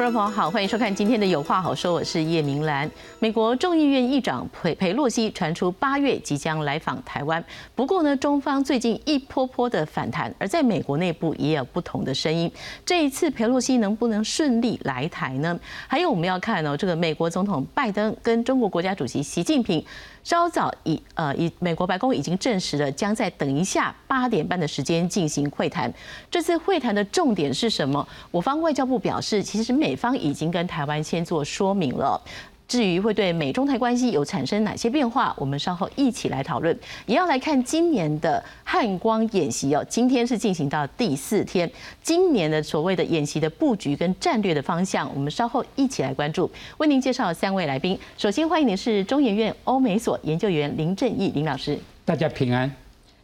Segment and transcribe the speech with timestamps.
[0.00, 2.90] 观众朋友好，欢迎收看今天的《有话好说》，我是叶明兰。
[3.18, 7.44] 美国众议院议长佩佩洛西传出八月即将来访台湾，
[7.74, 12.50] 不过呢，中方最近一波波的反弹，而在美国内部也有不同的声音。
[12.82, 15.60] 这一次佩洛西能不能顺利来台呢？
[15.86, 19.84] 还有我们要看哦，这个美国总统拜登跟中国国家主席习近平。
[20.30, 25.92] 稍早已呃，已美国白宫已经证实了，将在等一下八点半的时间进行会谈。
[26.30, 28.06] 这次会谈的重点是什么？
[28.30, 32.22] 我方外交部表示，其实美方已经跟台湾先做说明了。
[32.70, 36.78] 至于会对美中台关系有产生哪些变化，我们稍后一起来讨论。
[37.04, 41.68] 也要来看今年的汉光演习哦，今天是进行到第四天，
[42.00, 46.48] 今年的所谓的演习的布局跟战略的方向，我们稍后一起来关注。
[46.78, 52.70] 为您介绍三位来宾，首先欢迎的是中研院欧美所研究员林正义林老师，大家平安。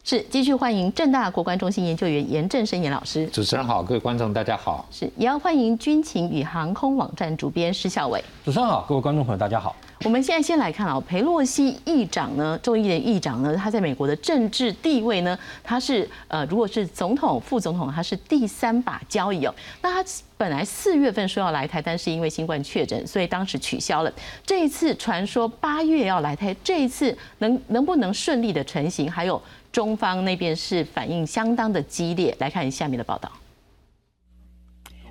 [0.09, 3.27] 是继续欢迎正大国关中心研究员严正生严老师。
[3.27, 4.87] 主持人好，各位观众大家好。
[4.89, 8.23] 是也要欢迎军情与航空网站主编施孝伟。
[8.45, 9.75] 主持人好，各位观众朋友大家好。
[10.05, 19.53] 我们现在先来看啊，佩洛西议长呢，众议院议长呢，他在美国的政治地位呢，他是呃，如果是总统、副总统，他是第三把交椅哦。
[19.81, 24.13] 那他本来四月份说要来台，但是因为新冠确诊，所以当时取消了。
[24.45, 29.11] 这一次传说八月要来台，这一次能能不能顺利的成行？
[29.11, 29.41] 还有。
[29.71, 33.31] 中方那边是反应相当的激烈，来看下面的报道。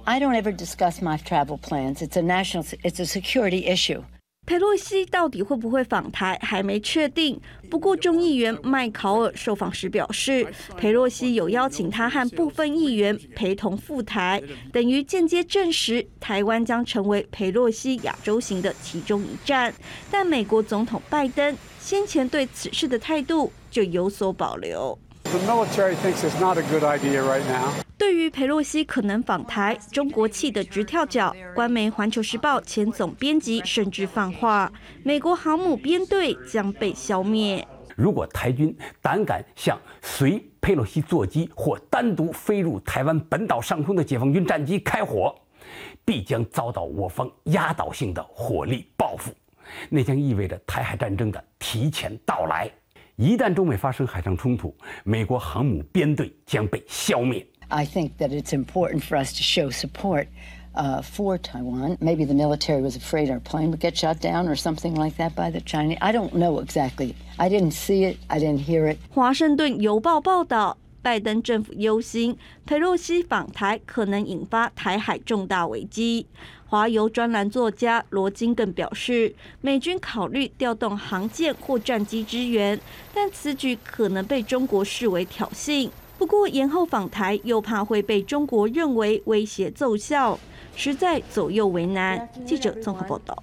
[0.04, 1.96] I don't ever discuss my travel plans.
[1.96, 4.02] It's a national, it's a security issue.
[4.46, 7.40] 佩洛西到底会不会访台还没确定。
[7.68, 14.41] 不过，众议员麦考尔受访时表示，佩洛西有邀请他和部分议员陪同赴台，
[14.72, 19.75] 等于间接证实台湾将成为佩洛西亚洲行的其中一站。
[20.12, 24.98] 但美国总统拜登先前对此事的态度就有所保留。
[25.25, 27.75] The military thinks it's not a good idea right now.
[27.98, 31.37] 对于佩洛西可能访台，中国气得直跳脚。
[31.54, 34.72] 官媒《环球时报》前总编辑甚至放话：
[35.04, 37.69] 美国航母编队将被消灭。
[37.94, 45.34] 如果台军胆敢向随佩洛西座机或单独飞入台湾本岛上空的解放军战机开火，
[46.03, 49.34] 必将遭到我方压倒性的火力报复。
[49.91, 52.70] 那将意味着台海战争的提前到来。
[53.16, 57.47] 一旦中美发生海上冲突，美国航母编队将被消灭。
[57.69, 60.27] I think that it's important for us to show support
[60.75, 61.97] uh, for Taiwan.
[61.99, 65.34] Maybe the military was afraid our plane would get shot down or something like that
[65.34, 65.97] by the Chinese.
[66.00, 67.15] I don't know exactly.
[67.38, 68.19] I didn't see it.
[68.28, 68.99] I didn't hear it.
[69.09, 76.26] 华盛顿邮报报道，拜登政府忧心佩洛西访台可能引发台海重大危机。
[76.69, 82.78] 华邮专栏作家罗金更表示，美军考虑调动航舰或战机支援，
[83.15, 85.88] 但此举可能被中国视为挑衅。
[86.19, 90.37] 不过延后访台，又怕会被中国认为威胁奏效，
[90.75, 92.28] 实在左右为难。
[92.44, 93.41] 记者综合报道。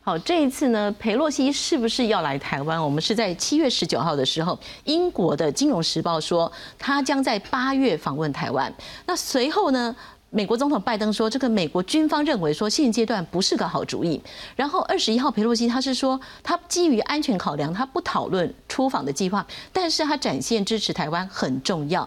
[0.00, 2.82] 好，这一次呢，佩洛西是不是要来台湾？
[2.82, 8.74] 我们是在七月十九号的时候，英国的《金融时报》说他将在八月访问台湾。
[9.06, 9.94] 那随后呢？
[10.30, 14.20] 美国总统拜登说，这个美国军方认为说现阶段不是个好主意。
[14.54, 22.06] 然后二十一号，佩洛西他是说，他基于安全考量，他不讨论出访的计划，但是他展现支持台湾很重要。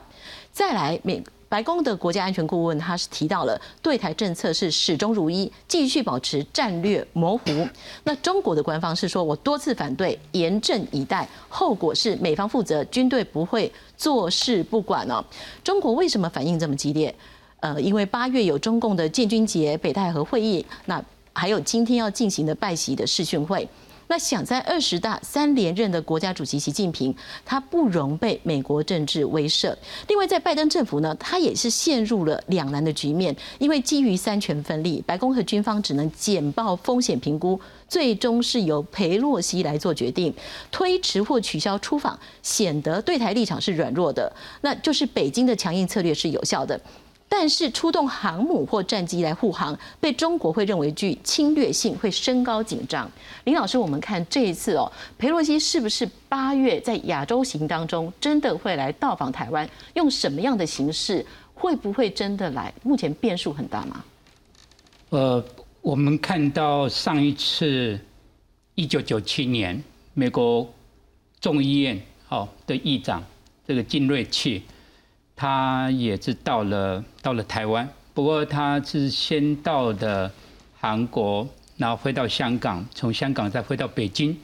[0.51, 7.67] 再来，美白宫的国家安全顾问他是提到了对台政策是始终如一，继续保持战略模糊。
[8.03, 15.25] 那中国的官方是说我多次反对，严阵以待，后果是美方负责，军队不会坐视不管哦。
[15.63, 17.13] 中国为什么反应这么激烈？
[17.61, 21.01] 呃，因为八月有中共的建军节、北戴河会议，那
[21.31, 23.67] 还有今天要进行的拜习的视讯会，
[24.07, 29.73] 那想在二十大三连任的国家主席习近平，他不容被美国政治威慑。
[30.07, 40.34] 另外，在拜登政府呢，他也是陷入了两难的局面，因为基于三权分立，白宫和军方只能简报风险评估，最终是由裴洛西来做决定，
[40.72, 46.81] 推迟或取消出访，显得对台立场是软弱的，那就是北京的强硬策略是有效的。
[47.33, 53.09] 但是出动航母或战机来护航，被中国会认为具侵略性，会升高紧张。
[53.45, 59.67] 林老师，我们看这一次哦，佩洛西是不是八月在亚洲行当中真的会来到访台湾？
[59.93, 61.25] 用什么样的形式？
[61.53, 62.72] 会不会真的来？
[62.83, 64.03] 目前变数很大吗？
[65.11, 65.41] 呃，
[65.79, 67.97] 我们看到上一次
[68.75, 69.81] 一九九七年
[70.13, 70.67] 美国
[71.39, 73.23] 众议院好的议长
[73.66, 74.63] 这个金瑞气。
[75.41, 80.32] 他也是到了到了台湾，不过他是先到的
[80.79, 81.47] 韩国，
[81.78, 84.38] 然后回到香港，从香港再回到北京，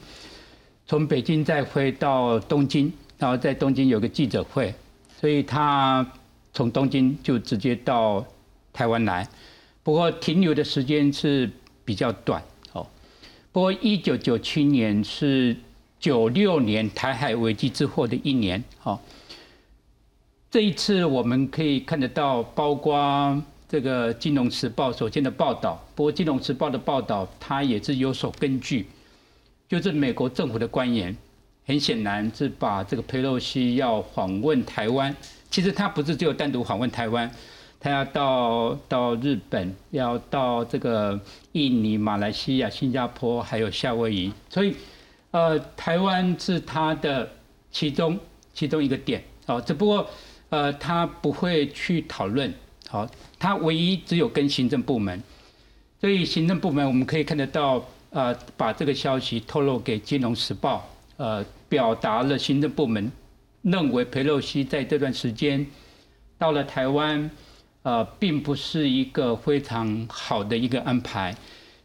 [0.88, 4.74] 从北京再回到东京，然后在东京有个记者会，
[5.20, 6.04] 所以他
[6.52, 8.26] 从东京就直接到
[8.72, 9.24] 台湾来。
[9.84, 11.48] 不过停留的时间是
[11.84, 12.42] 比较短
[12.72, 12.84] 哦。
[13.52, 15.56] 不过一九九七年是
[16.00, 18.98] 九六年台海危机之后的一年哦。
[20.50, 28.86] 这一次我们可以看得到，包括这个《金融时报》首先的报道，不过《金融时报》的报道它也是有所根据，
[29.68, 31.14] 就是美国政府的官员，
[31.66, 35.14] 很显然是把这个佩洛西要访问台湾，
[35.50, 37.30] 其实他不是只有单独访问台湾，
[37.78, 41.20] 他要到到日本，要到这个
[41.52, 44.74] 印尼、马来西亚、新加坡，还有夏威夷，所以
[45.30, 47.28] 呃，台湾是他的
[47.70, 48.18] 其中
[48.54, 50.08] 其中一个点哦，只不过。
[50.50, 52.52] 呃，他不会去讨论，
[52.88, 53.06] 好，
[53.38, 55.22] 他唯一只有跟行政部门，
[56.00, 60.88] 所以行政部门我们可以看得到，呃，把这个消息透露给《金融时报》，
[61.22, 63.12] 呃，表达了行政部门
[63.60, 65.66] 认为佩洛西在这段时间
[66.38, 67.30] 到了台湾，
[67.82, 71.36] 呃，并不是一个非常好的一个安排，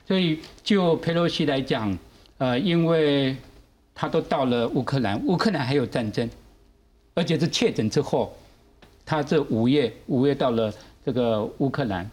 [0.08, 1.98] 所以就佩洛西来讲，
[2.38, 3.36] 呃，因为
[3.94, 6.30] 他都到了乌克兰，乌克兰还有战争，
[7.14, 8.34] 而且是确诊之后。
[9.06, 10.74] 他这五月五月到了
[11.06, 12.10] 这个乌克兰，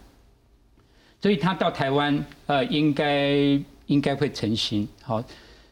[1.21, 3.37] 所以他到台湾呃应该
[3.85, 4.85] 应该会成型。
[5.01, 5.23] 好，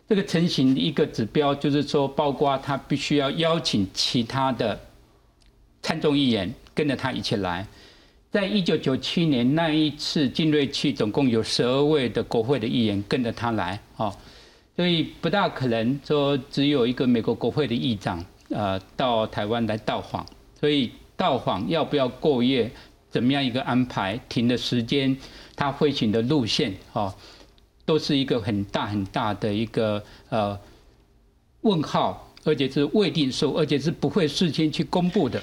[0.08, 4.80] 这个成型的一个指标就是说，包括他必须要邀请其他的
[5.82, 7.68] 参众议员跟着他一起来。
[8.32, 13.78] 在一九九七年那一次金瑞气，总共有十二位的国会的议员跟着他来。
[13.98, 14.16] 哦，
[14.78, 20.26] 所以不大可能说只有一个美国国会的议长呃到台湾来到访，
[20.58, 20.90] 所以。
[21.20, 22.72] 到访要不要过夜？
[23.12, 24.18] 怎么样一个安排？
[24.30, 25.18] 停的时间，
[25.54, 27.14] 他飞行的路线，哦，
[27.84, 30.58] 都是一个很大很大的一个呃
[31.62, 35.42] 问号，而且是未定数，而且是不会事先去公布的。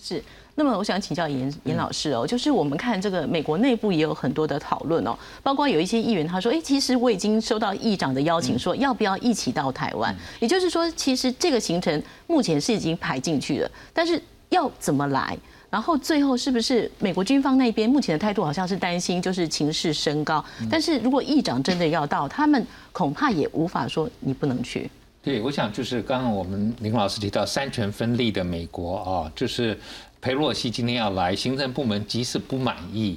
[0.00, 0.22] 是。
[0.54, 10.14] 那么我想请教严严老师哦，就是我们看这个美国内部也有很多的讨论哦，包括有一些议员他说，哎，其实我已经收到议长的邀请，说要不要一起到台湾？
[10.38, 14.22] 也就是说，其实这个行程目前是已经排进去了，但是。
[14.52, 15.36] 要怎么来？
[15.68, 20.44] 然后最后是不是美国军方那边目前的态度好像是担心，就是情势升高。
[20.70, 24.90] 但是如果议长真的要到，他们恐怕也无法说你不能去。
[25.22, 29.78] 对，我想就是刚刚我们林老师提到三权分立的美国啊，就是
[30.20, 33.16] 佩洛西今天要来，行政部门即使不满意，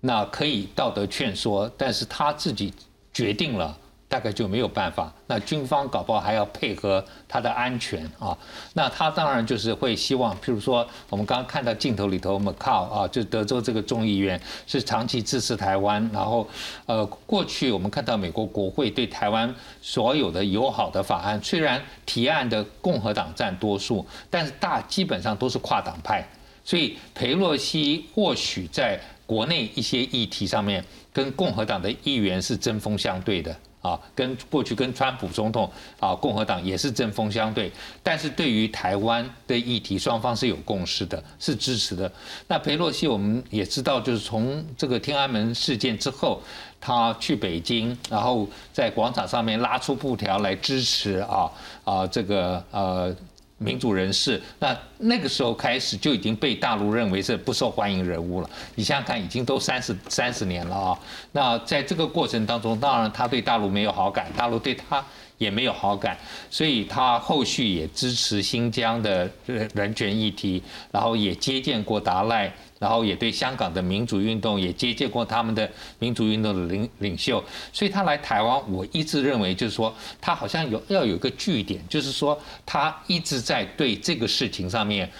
[0.00, 2.74] 那可以道德劝说，但是他自己
[3.12, 3.78] 决定了。
[4.16, 8.34] 大概就没有办法，那军方搞不好还要配合他的安全啊。
[8.72, 16.10] 那他当然就是会希望，譬如说我们刚刚看到镜头里头，Macau 啊，就德州这个众议员是长期支持台湾。
[16.14, 16.48] 然后，
[16.86, 26.26] 呃，过去我们看到美国国会对台湾所有的友好的法案，虽然提案的共和党占多数，但是大基本上都是跨党派。
[26.64, 30.82] 所以佩洛西或许在国内一些议题上面，
[31.12, 33.54] 跟共和党的议员是针锋相对的。
[33.86, 37.70] 啊，跟过去跟川普总统啊，共和党也是针锋相对，
[38.02, 42.10] 但是对于台湾的议题，双方是有共识的，是支持的。
[42.48, 46.42] 那裴洛西我们也知道，就是从这个天安门事件之后，
[46.80, 51.50] 他去北京，然后在广场上面拉出布条来支持啊
[51.84, 53.14] 啊这个呃。
[53.58, 58.50] 民主人士，那那个时候开始就已经被大陆认为是不受欢迎人物了。
[58.74, 60.98] 你想想看，已经都三十三十年了啊。
[61.32, 65.02] 那在这个过程当中，当然他对大陆没有好感，大陆对他
[65.38, 66.16] 也没有好感，
[66.50, 72.52] 所以他后续也支持新疆的人权议题，然后也接见过达赖。
[72.78, 75.66] 然后也对香港的民主运动也接见过他们的
[75.98, 85.10] 民主运动的领领袖，所以他来台湾，我一直认为就是说他好像有要有一个据点，就是说他一直在对这个事情上面，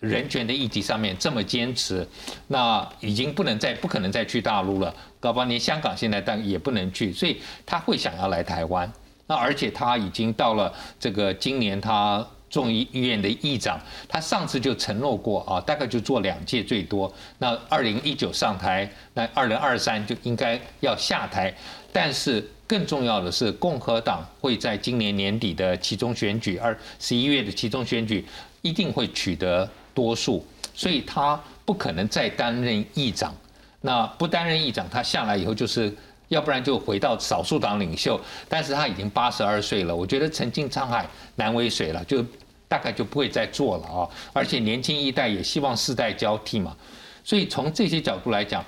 [0.00, 2.08] 人权的议题上面这么坚持，
[2.48, 7.36] 那已经不能再不可能再去大陆了，搞不好连香港现在但也不能去，所以
[7.66, 8.90] 他会想要来台湾，
[9.32, 10.70] 那而且他已经到了
[11.00, 12.22] 这个今年他。
[12.52, 17.10] 众议院的议长，他上次就承诺过啊，大概就做两届最多。
[17.38, 21.50] 那二零一九上台，那二零二三就应该要下台。
[21.94, 28.22] 但是更重要的是，共和党会在今年年底的其中选举，二十一月的其中选举
[28.60, 33.34] 一定会取得多数，所以他不可能再担任议长。
[33.80, 35.90] 那不担任议长，他下来以后就是。
[36.32, 42.24] 要不然就回到少数党领袖，但是他已经八十二岁了，我觉得曾经沧海难为水了，就
[42.66, 44.08] 大概就不会再做了啊。
[44.32, 46.74] 而且年轻一代也希望世代交替嘛，
[47.22, 48.64] 所以从这些角度来讲，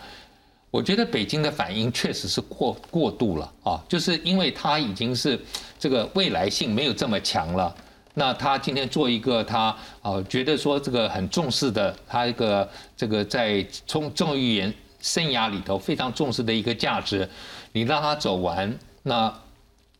[0.71, 5.41] 我觉得北京的反应确实是过过度了啊，就是因为他已经是
[5.79, 7.75] 这个未来性没有这么强了，
[8.13, 14.71] 那他今天做一个他啊觉得说这个很重视的他一个这个在从众议员。
[15.05, 17.29] 生涯里头非常重视的一个价值，
[17.75, 19.35] 你让他走完，那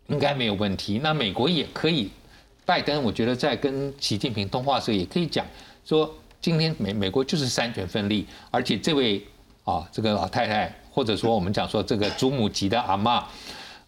[0.07, 1.01] 应该没有问题。
[1.03, 2.09] 那美国也可以，
[2.65, 5.45] 拜登我觉得在跟习近平通话时候也可以讲
[5.85, 6.09] 说，
[6.41, 9.21] 今天美美国就是三权分立，而且这位
[9.65, 13.27] 啊这个老太太，或者说我们讲说这个祖母级的阿妈，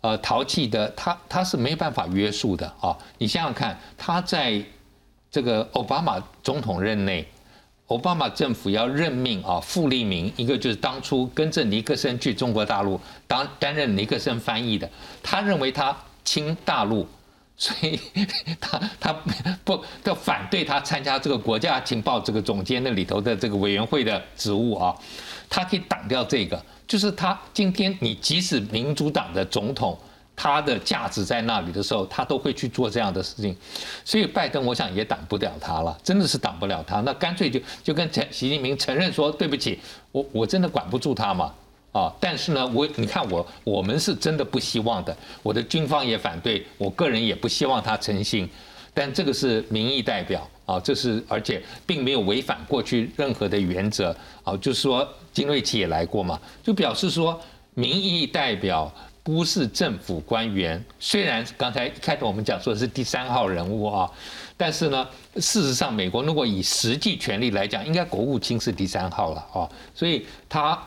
[0.00, 2.98] 呃淘气的，她她是没办法约束的啊。
[3.18, 4.60] 你想想看，她在
[5.30, 7.24] 这个奥巴马总统任内。
[7.88, 14.90] 奥巴马政府要任命啊，傅立明，一个就是当初跟着尼克森去中国大陆当担任尼克森翻译的，
[15.22, 17.06] 他认为他亲大陆，
[17.56, 18.00] 所以
[18.60, 19.12] 他他
[19.64, 24.92] 不要反对他参加这个国家情报这个总监那里头的这个委员会的职务啊，
[25.48, 29.96] 他可以挡掉这个，就是他今天你即使民主党的总统。
[30.36, 33.56] 他的价值在那里的时候，他都会去做这样的事情，
[34.04, 37.00] 所以拜登我想也挡不了他了，真的是挡不了他。
[37.00, 39.80] 那干脆就就跟陈习近平承认说对不起，
[40.12, 41.54] 我我真的管不住他嘛，
[41.92, 42.12] 啊！
[42.20, 48.46] 但是呢，我你看我我们是真的不希望的，我的军方也反对，我个人也不希望他成行，
[48.92, 54.14] 但这个是民意代表啊，这是而且并没有违反过去任何的原则
[54.44, 57.40] 啊，就是说金瑞奇也来过嘛，就表示说
[57.72, 58.92] 民意代表。
[59.26, 64.08] 不是政府官员，虽然刚才一开头我们讲说是第三号人物啊，
[64.56, 65.04] 但是呢，
[65.38, 70.80] 事实上美国如果以实际权力来讲，应该国务卿是第三号了啊，所以他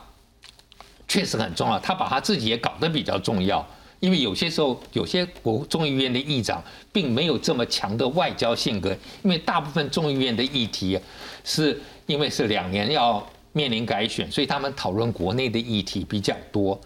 [1.05, 3.67] 确实很重要，他把他自己也搞得比较重要，
[3.99, 10.97] 因为有些时候有些国众议院的议长并没有这么强的外交性格，因为大部分众议院的议题
[11.43, 16.79] 是因为是两年要面临改选，所以他们讨论国内的议题比较多。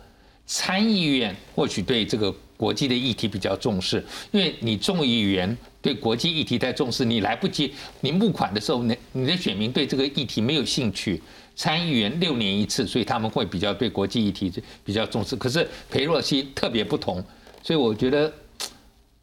[0.46, 11.22] 参议院或许对这个国际的议题比较重视，因为你众议员对国际议题太重视，你来不及，你募款的时候，你你的选民对这个议题没有兴趣。
[11.56, 14.52] 参议员六年一次，所以他们会比较对国际议题
[14.84, 15.36] 比较重视。
[15.36, 17.24] 可是裴洛西特别不同，
[17.62, 18.34] 所以我觉得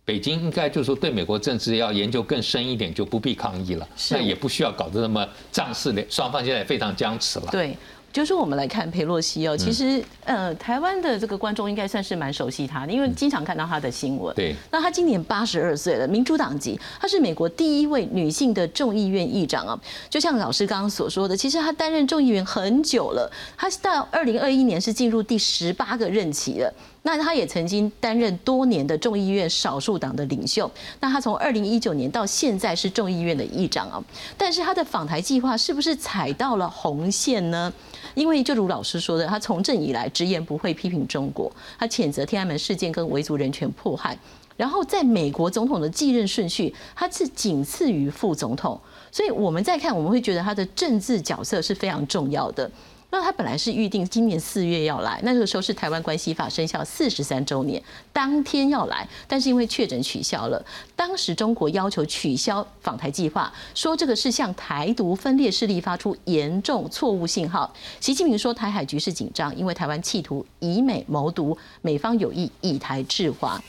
[0.05, 7.49] 北京应该就是说对美国政治要研究更深一点，就不必抗议了，那也不需要搞得那么仗势的，双方现在非常僵持了。
[7.51, 7.77] 对。
[8.13, 14.35] 就是我们来看佩洛西哦，其实呃，台湾的这个观众应该算是蛮熟悉他的，因为经常看到他的新闻。
[14.35, 14.55] 对。
[14.73, 19.81] 那他今年八十二岁了，民主党籍，她是美国第一位女性的众议院议长啊。
[20.09, 26.73] 就像老师刚刚所说的，其实她担任众议员很久了，她到二零二一年是进入第十八个任期了。
[27.03, 30.71] 那她也曾经担任多年的众议院少数党的领袖。
[30.99, 34.03] 那她从二零一九年到现在是众议院的议长啊。
[34.37, 37.73] 但是她的访台计划是不是踩到了红线呢？
[38.15, 44.19] 因为就如老师说的，他从政以来直言不讳批评中国，他谴责天安门事件跟维族人权迫害，
[44.57, 52.71] 然后在美国总统的继任顺序，他是仅次于副总统，所以我们再看，我们会觉得他的政治角色是非常重要的。
[53.11, 60.65] 那他本来是预定今年四月要来，那个时候是台湾关系法生效四十三周年，当天要来，但是因为确诊取消了。
[60.95, 67.73] 当时中国要求取消访台计划，说这个是向台独分裂势力发出严重错误信号。
[67.99, 73.61] 习近平说台海局势紧张，因为台湾企图以美谋独，美方有意以台制华。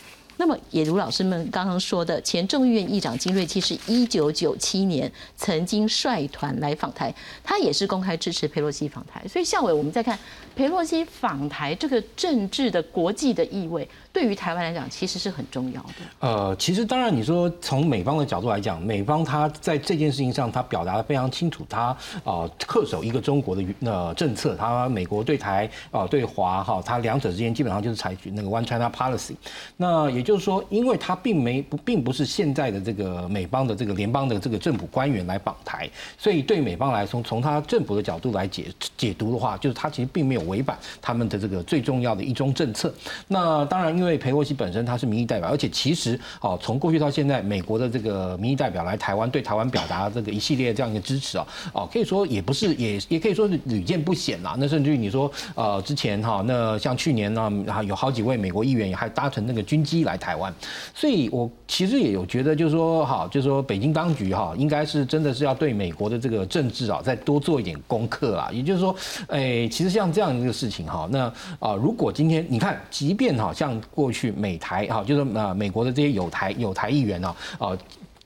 [0.42, 9.24] 那么，也如老师们刚刚说的，前众议院议长金瑞基是一九九七年曾经率团来访台，他也是公开支持佩洛西访台。
[9.28, 10.18] 所以，校委，我们再看
[10.56, 13.88] 佩洛西访台这个政治的国际的意味。
[14.14, 15.94] 对于台湾来讲，其实是很重要的。
[16.20, 29.36] 呃，其实当然，你说从美方的角度来讲，美方他在这件事情上，他表达的非常清楚，他啊恪守一个中国的呃政策，他美国对台啊对华哈，他两者之间基本上就是采取那个 One China Policy。
[29.78, 38.66] 那也就是说，因为他并没不并不是现在的这个美邦的这个联邦的这个政府官员来访台，所以对美方来说，从他政府的角度来解
[38.98, 42.94] 解读的话，就是他其实并没有违反他们的这个最重要的一中政策。
[43.30, 44.01] 那当然。
[44.02, 54.56] 因为佩洛西本身他是民意代表，而且其实哦，从过去到现在，美国的这个民意代表来台湾，对台湾表达这个一系列这样一个支持啊，哦，可以说也不是也也可以说是屡见不鲜啦。
[54.58, 57.52] 那甚至于你说呃，之前哈，那像去年呢，
[57.86, 60.52] 有好几位美国议员也还搭乘那个军机来台湾，
[60.96, 68.50] 所以我其实也有觉得，就是说哈，就是说北京当局哈，应该是真的是要对美国的这个政治啊，再多做一点功课啊。
[68.52, 68.96] 也就是说，
[69.28, 77.78] 哎，其实像这样一个事情哈，那啊，如果今天你看，即便哈像过去美台啊，就是呃美国的这些有台有台议员呢，啊。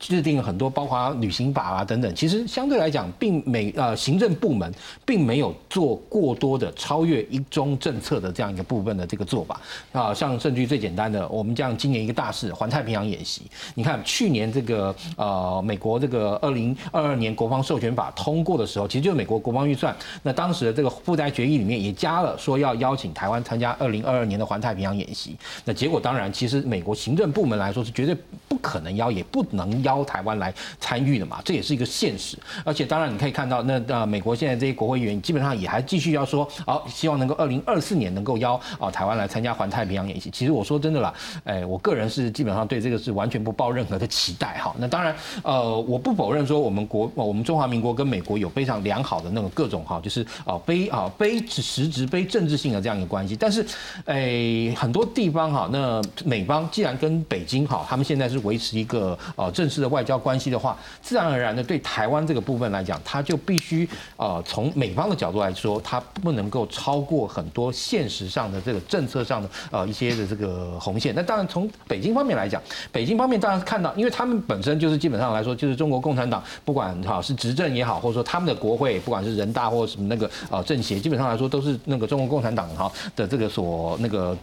[0.08, 4.72] 制定了很多包括旅行法啊等等，其实相对来讲，并没呃行政部门
[5.04, 9.60] 并没有做过多的超越一中政策的这样一个部分的这个做法
[9.92, 10.14] 啊。
[10.14, 13.42] 像甚至最简单的，我们这样今年一个大事，环太平洋演习，
[13.74, 25.36] 你看去年这个呃美国这个二零二二年国防授权法通过的时候，其实就是美国国防预算，那当时的这个附带决议里面也加了说要邀请台湾参加二零二二年的环太平洋演习。
[25.64, 28.16] 那结果当然，其实美国行政部门来说是绝对
[28.48, 32.38] 不可能邀，也不能邀邀台湾来参与的嘛，这也是一个现实。
[32.64, 40.30] 而且当然你可以看到，那呃美国现在这些国会议员基本上也还继续要说，好希望能够二零二四年能够邀啊台湾来参加环太平洋演习。
[40.30, 44.76] 其实我说真的啦，哎，我个人是基本上对这个是完全不抱任何的期待哈。
[44.78, 53.36] 那当然，呃，我不否认说我们国我们中华民国跟美国有非常良好的那种各种哈，就是啊非啊非实质非政治性的这样一个关系。
[53.36, 53.66] 但是，
[54.06, 71.14] 哎，很多地方哈，那美方既然跟北京哈，他们现在是维持一个呃正式的外交关系的话，自然而然的对台湾这个部分来讲，它就必须呃从美方的角度来说，它不能够超过很多现实上的这个政策上的呃一些的这个红线。
[71.16, 84.36] 那当然从北京方面来讲，北京方面当然是看到，因为他们本身就是基本上来说就是中国共产党，不管哈是执政也好，或者说他们的国会，不管是人大或者什么那个呃政协，基本上来说都是那个中国共产党哈的这个所那个。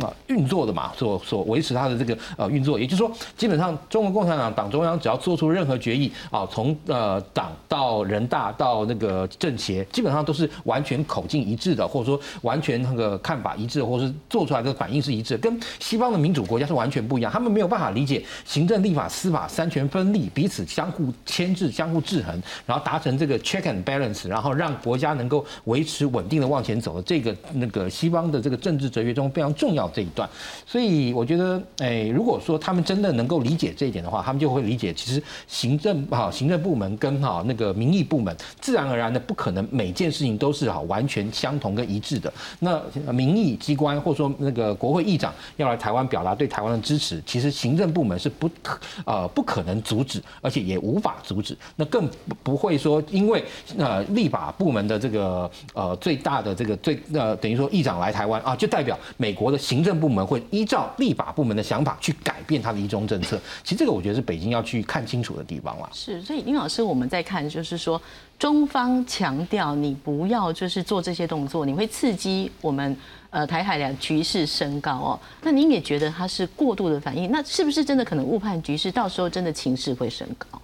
[0.00, 17.30] 啊，运作的嘛，所所维持它的这个呃运作，也就是说，基本上中国共产党党中央只要做出任何决议啊，从呃党到人大到那个政协，基本上都是完全口径一致的，或者说完全那个看法一致，或者是做出来的反应是一致，跟西方的民主国家是完全不一样。
[17.30, 29.86] 他们没有办法理解行政、立法、司法三权分立，彼此相互牵制、相互制衡，然后达成这个 check and balance，然后让国家能够维持稳定的往前走的这个那个西方的这个政治哲学中非常重要。
[29.96, 30.28] 这一段，
[30.66, 42.30] 所以我觉得，哎，如果说他们真的能够理解这一点的话，他们就会理解，其实行政哈行政部门跟哈那个民意部门，自然而然的不可能每件事情都是哈完全相同跟一致的。
[42.58, 51.56] 那民意机关或者说那个国会议长要来台湾表达对台湾的支持，其实行政部门是不可呃不可能阻止，而且也无法阻止。
[51.76, 52.10] 那更
[52.42, 53.42] 不会说因为
[53.78, 59.56] 呃立法部门的这个呃最大的这个最呃等于说议长来台湾啊，就代表美国的。
[59.66, 65.90] 行政部门会依照立法部门的想法去改变它的一中政策，其实这个我觉得是北京要去看清楚的地方了。
[65.92, 68.00] 是，所以林老师，我们在看就是说，
[68.38, 72.96] 中方强调你不要就是做这些动作，你会刺激我们
[73.30, 75.18] 呃台海两局势升高哦。
[75.42, 77.32] 那您也觉得它是过度的反应？
[77.32, 78.92] 那是不是真的可能误判局势？
[78.92, 80.62] 到时候真的情势会升高？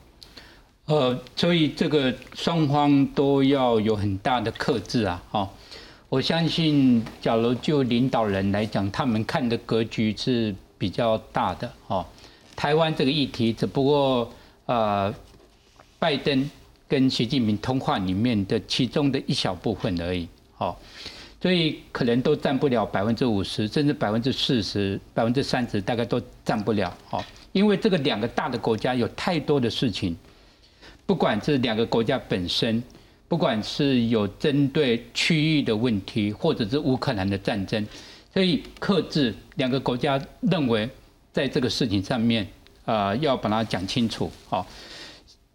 [0.84, 5.50] 呃，所以这个双方都要有很大的克制啊，哈。
[6.12, 12.04] 我相信，假如就领导人来讲，他们看的格局是比较大的哦。
[12.54, 14.30] 台湾这个议题，只不过
[14.66, 15.10] 呃，
[15.98, 16.50] 拜登
[16.86, 20.76] 跟习近平通话里面的其中的一小部分而已，哦，
[21.40, 27.24] 所以可能都占不了百分之五十，甚至百分之四十、百分之三十，大概都占不了，哦。
[27.52, 30.14] 因为这个两个大的国家有太多的事情，
[31.06, 32.82] 不管这两个国家本身。
[33.32, 37.82] 不管是有针对区域的问题，或者是乌克兰的战争，
[38.30, 40.86] 所以克制两个国家认为
[41.32, 42.46] 在这个事情上面，
[42.84, 44.30] 呃，要把它讲清楚。
[44.50, 44.66] 好，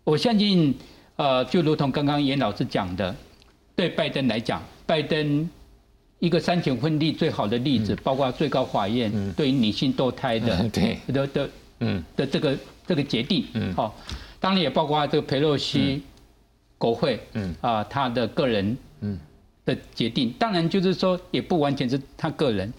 [0.04, 0.74] 我相信，
[1.18, 3.16] 呃，就如同刚刚严老师讲的，
[3.76, 5.48] 对拜登来讲，拜登
[6.18, 10.98] 一个三权分立最好的例子，包括最高法院对女性堕胎的 对。
[11.14, 11.50] 的的
[11.82, 12.04] 嗯。
[12.16, 13.96] 的这个这个决定，嗯，好，
[14.40, 16.02] 当然也包括这个佩洛西。
[16.78, 17.56] 国会，嗯。
[17.62, 19.20] 啊，他的个人，嗯。
[19.66, 22.72] 的决定，当然就是说，也不完全是他个人，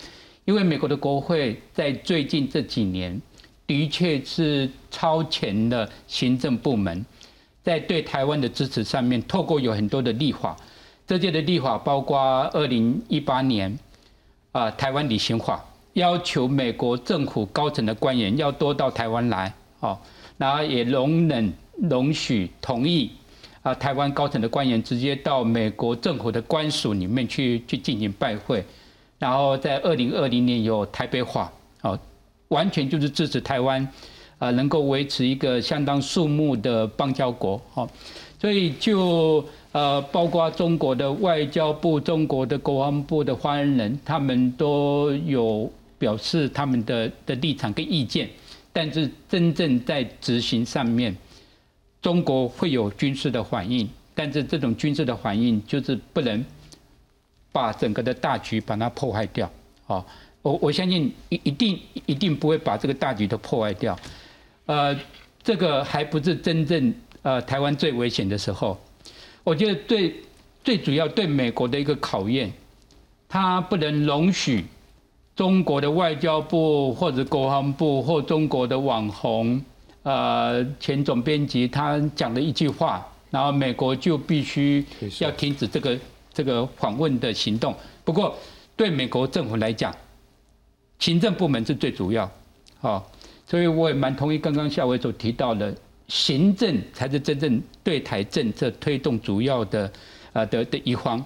[0.46, 3.20] 因为美国的国会在最近这几年，
[3.66, 7.04] 的确是超前的行政部门，
[7.62, 10.56] 在对台湾的支持上面，透过有很多的立法，
[11.06, 12.18] 这届的立法包括
[12.54, 13.78] 二零一八年，
[14.52, 19.98] 啊，台湾旅行法，要求美国政府高层的官员要多到台湾来，哦，
[20.38, 23.10] 然后也容忍、容许、同意。
[23.62, 28.64] 啊，台湾高层的官员直接到美国政府的官署里面去去进行拜会，
[29.18, 31.98] 然后在二零二零年有台北化，哦，
[32.48, 33.86] 完全就是支持台湾，
[34.38, 37.88] 啊，能够维持一个相当肃穆的邦交国，哦，
[38.40, 48.30] 所以就呃，包括中国的外交部、中国的国防部的发言人，他们都有表示他们的的立场跟意见，
[48.72, 51.14] 但是真正在执行上面。
[52.00, 56.44] 中国会有军事的反应，但是这种军事的反应就是不能
[57.50, 59.50] 把整个的大局把它破坏掉。
[59.86, 60.04] 哦，
[60.42, 63.98] 我我相信一一定一定不会把这个大局都破坏掉。
[64.66, 64.96] 呃，
[65.42, 68.78] 这个还不是真正呃台湾最危险的时候。
[69.42, 70.14] 我觉得最
[70.62, 72.52] 最主要对美国的一个考验，
[73.28, 74.64] 他不能容许
[75.34, 79.64] 中国的外交部或者国防部或中国的网红，
[80.08, 84.82] 呃，前总编辑他讲的一句话，然后美国就必须
[85.18, 85.98] 要停止这个
[86.32, 87.74] 这个访问的行动。
[88.06, 88.34] 不过
[88.74, 89.94] 对美国政府来讲，
[90.98, 92.30] 行政部门是最主要，
[92.80, 93.06] 好，
[93.46, 95.74] 所以我也蛮同意刚刚夏伟所提到的。
[96.06, 99.92] 行政才是真正对台政策推动主要的，
[100.32, 101.22] 呃的的一方。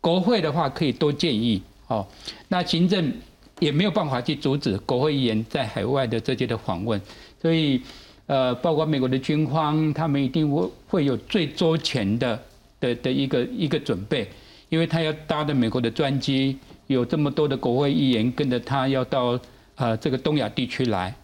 [0.00, 2.06] 国会的话可以多建议，哦，
[2.48, 3.12] 那行政
[3.58, 6.98] 也没有办法去阻止国会议员在海外的这些的访问，
[7.42, 7.82] 所以，
[8.26, 12.40] 呃，包括美国的军方，他们一定会会有最周全的
[12.80, 14.28] 的的一个一个准备，
[14.68, 19.38] 因为他要搭的美国的专机，有这么多的国会议员跟着他要到
[19.76, 21.14] 呃这个东亚地区来。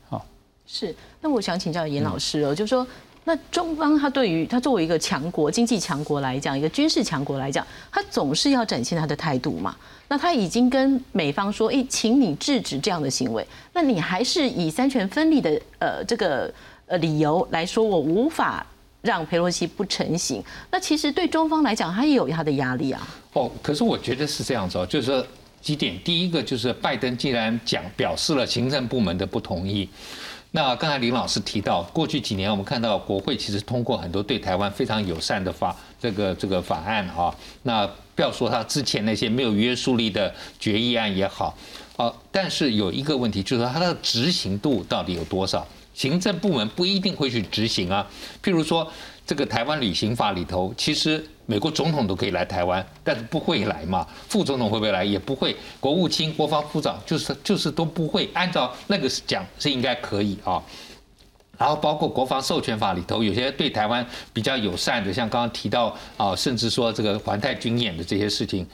[0.73, 2.87] 是，那我想请教严老师哦，就是说，
[3.25, 9.75] 那中方他对于他作为一个强国、经济强国来讲，一个军事强国来讲，他总是要展现他的态度嘛。
[10.07, 16.53] 那他已经跟美方说，哎，请你制止这样的行为，那你还是以三权分立的呃这个
[16.91, 18.67] 呃理由来说，我无法
[19.01, 20.43] 让佩洛西不成行。
[20.73, 23.09] 那其实对中方来讲，他也有他的压力啊。
[23.33, 25.25] 哦，可是我觉得是这样子哦，就是说
[25.63, 29.89] 几点，第一个就是拜登既然讲表示了行政部门的不同意。
[30.51, 37.33] 那刚才林老师提到，过去几年我们看到国会其实通过很多对台湾非常友善的法，这个这个法案啊。
[37.63, 41.57] 那不要说他之前那些没有约束力的决议案也好，
[41.97, 45.65] 啊，但是有一个问题就是说它的执行度到底有多少？
[46.01, 48.07] 行政部门不一定会去执行啊。
[48.43, 48.91] 譬如说
[49.27, 51.23] 这个台湾旅行法里头，其实。
[51.51, 54.07] 美国总统都可以来台湾，但是不会来嘛？
[54.29, 55.05] 副总统会不会来？
[55.05, 55.57] 也不会。
[55.81, 58.31] 国务卿、国防部长就是就是都不会。
[58.35, 60.63] 按照那个讲是应该可以啊。
[61.59, 68.65] 然后包括国防授权法里头，有些对台湾比较友善的，像刚刚提到啊，甚至说这个环太军演的这些事情，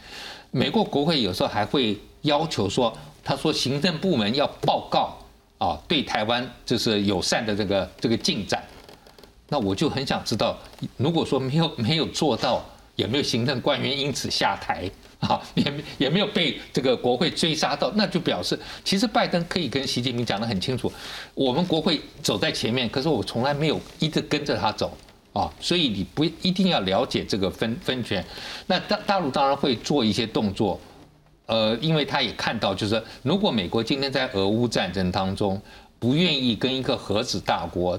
[0.51, 5.17] 美国国会有时候还会要求说，他说行政部门要报告
[5.59, 8.63] 啊，对台湾就是友善的这个这个进展。
[9.49, 10.59] 那我就很想知道，
[10.97, 12.65] 如果说没有没有做到，
[12.97, 14.91] 有没有行政官员因此下台
[15.21, 15.41] 啊？
[15.55, 20.93] 也也没有被这个国会追杀到，那就表示其实拜登可以跟习近平讲得很清楚，
[21.35, 24.97] 我们国会走在前面，可是我从来没有一直跟着他走
[25.33, 28.25] 啊，所以你不一定要了解这个分分权。
[28.67, 30.81] 那大大陆当然会做一些动作，
[31.47, 35.61] 呃，因为他也看到，就是如果美国今天在俄乌战争当中
[35.99, 37.99] 不愿意跟一个核子大国。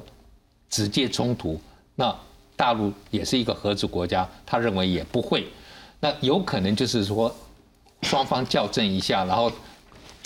[0.70, 1.58] 直接冲突，
[1.96, 2.14] 那
[2.58, 5.48] 大陆也是一个核子国家，他认为也不会，
[6.02, 7.34] 那有可能就是说
[8.02, 9.50] 双方校正一下，然后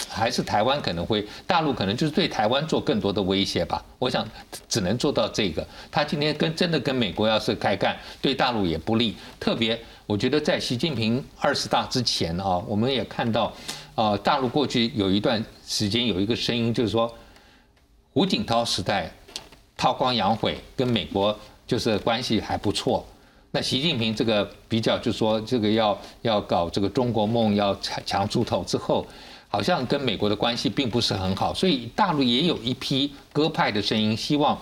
[0.10, 3.84] 还是台湾可能会，大陆可能就是对台湾做更多的威胁吧。
[4.00, 4.28] 我想
[4.68, 5.66] 只能做到这个。
[5.90, 9.16] 他今天跟真的跟美国要是开干，对大陆也不利。
[9.40, 13.52] 特别我觉得在习近平二十大之前啊，我们也看到
[13.96, 17.14] 啊，大陆过去有一段时间有一个声音，就是说
[18.14, 19.12] 胡锦涛时代。
[19.78, 21.36] 韬光养晦，跟美国
[21.66, 23.04] 就是关系还不错。
[23.50, 29.04] 那习近平这个比较，就是说这个要要搞这个中国梦，要强强出头之后，
[29.52, 31.54] 好像跟美国的关系并不是很好。
[31.54, 34.60] 所以大陆也有一批鸽派的声音，希望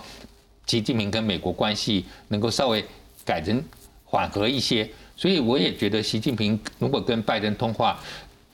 [0.66, 2.84] 习近平跟美国关系能够稍微
[3.24, 3.64] 改成
[4.04, 4.86] 缓和一些。
[5.16, 7.98] 所以我也觉得，习近平如果跟拜登通话，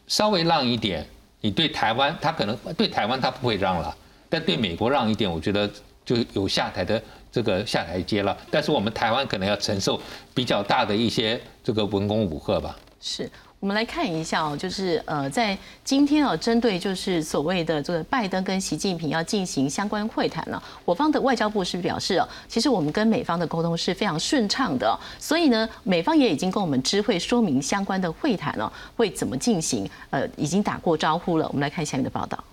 [0.06, 1.04] 稍微让一点，
[1.40, 3.96] 你对台湾，他可能对台湾他不会让了，
[4.28, 5.68] 但对美国让一点，我觉得。
[6.06, 10.00] 就有下台的这个下台阶了，但是我们台湾可能要承受
[10.32, 12.78] 比较大的一些这个文攻武吓吧。
[13.00, 31.46] 是我们来看一下哦，就是呃，在今天哦，针对就是所谓的这个拜登跟习近平要进行相关会谈呢，我方的外交部是表示哦，其实我们跟美方的沟通是非常顺畅的，所以呢，美方也已经跟我们知会说明相关的会谈呢会怎么进行，呃，已经打过招呼了。
[31.48, 32.44] 我们来看下面的报道。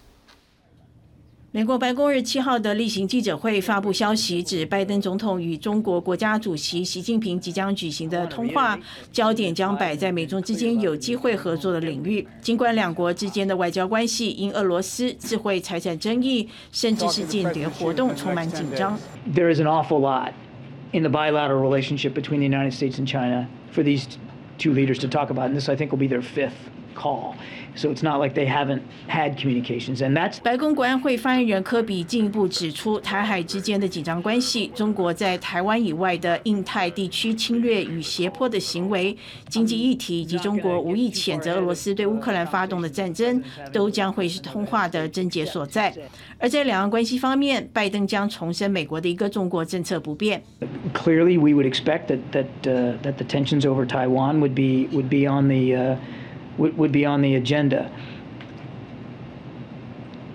[1.56, 8.76] 美国白宫日七号的例行记者会发布消息，指拜登总统与中国国家主席习近平即将举行的通话，
[9.12, 12.28] 焦点将摆在美中之间有机会合作的领域。
[12.42, 18.98] 尽管两国之间的外交关系因俄罗斯智慧财产争议，甚至是间谍活动充满紧张。
[19.32, 20.32] There is an awful lot
[20.92, 24.06] in the bilateral relationship between the United States and China for these
[24.58, 26.72] two leaders to talk about, and this I think will be their fifth.
[26.94, 27.36] Call.
[27.76, 29.98] So it's not like they haven't had communications.
[29.98, 39.18] And that's 白宫国安会发言人科比进一步指出，台海之间的紧张关系，中国在台湾以外的印太地区侵略与胁迫的行为，
[39.50, 45.92] 经济议题以及中国无意谴责俄罗斯对乌克兰发动的战争，都将会是通话的症结所在。
[46.38, 50.44] 而在两岸关系方面，拜登将重申美国的一个中国政策不变。
[50.94, 55.28] clearly we would expect that that uh, that the tensions over Taiwan would be would be
[55.28, 55.96] on the uh,
[56.58, 57.92] would, would be on the agenda.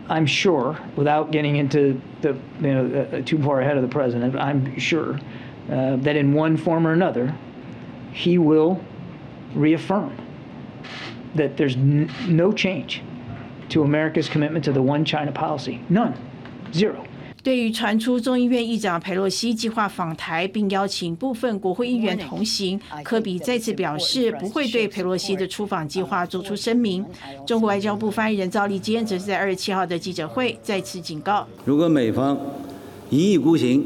[0.08, 4.36] I'm sure, without getting into the you know uh, too far ahead of the president,
[4.36, 5.18] I'm sure
[5.70, 7.34] uh, that in one form or another,
[8.12, 8.82] he will
[9.54, 10.16] reaffirm
[11.34, 13.02] that there's n- no change
[13.68, 15.82] to America's commitment to the one China policy.
[15.90, 16.18] None,
[16.72, 17.04] zero.
[17.42, 27.04] 对于传出众议院议长佩洛西计划访台，并邀请部分国会议员同行，科比再次表示不会对佩洛西的出访计划做出声明。
[27.46, 32.38] 中国外交部发言人赵立坚则是在二十七号的记者会再次警告：如果美方
[33.08, 33.84] 一意孤行，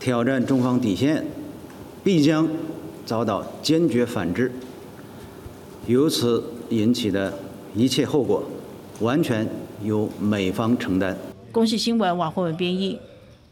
[0.00, 1.24] 挑战中方底线，
[2.02, 2.48] 必将
[3.06, 4.52] 遭到坚决反制。
[5.86, 7.38] 由此引起的
[7.74, 8.42] 一切后果，
[9.00, 9.48] 完全
[9.82, 11.16] 由美方承担。
[11.50, 12.98] 公视新闻网获文编译。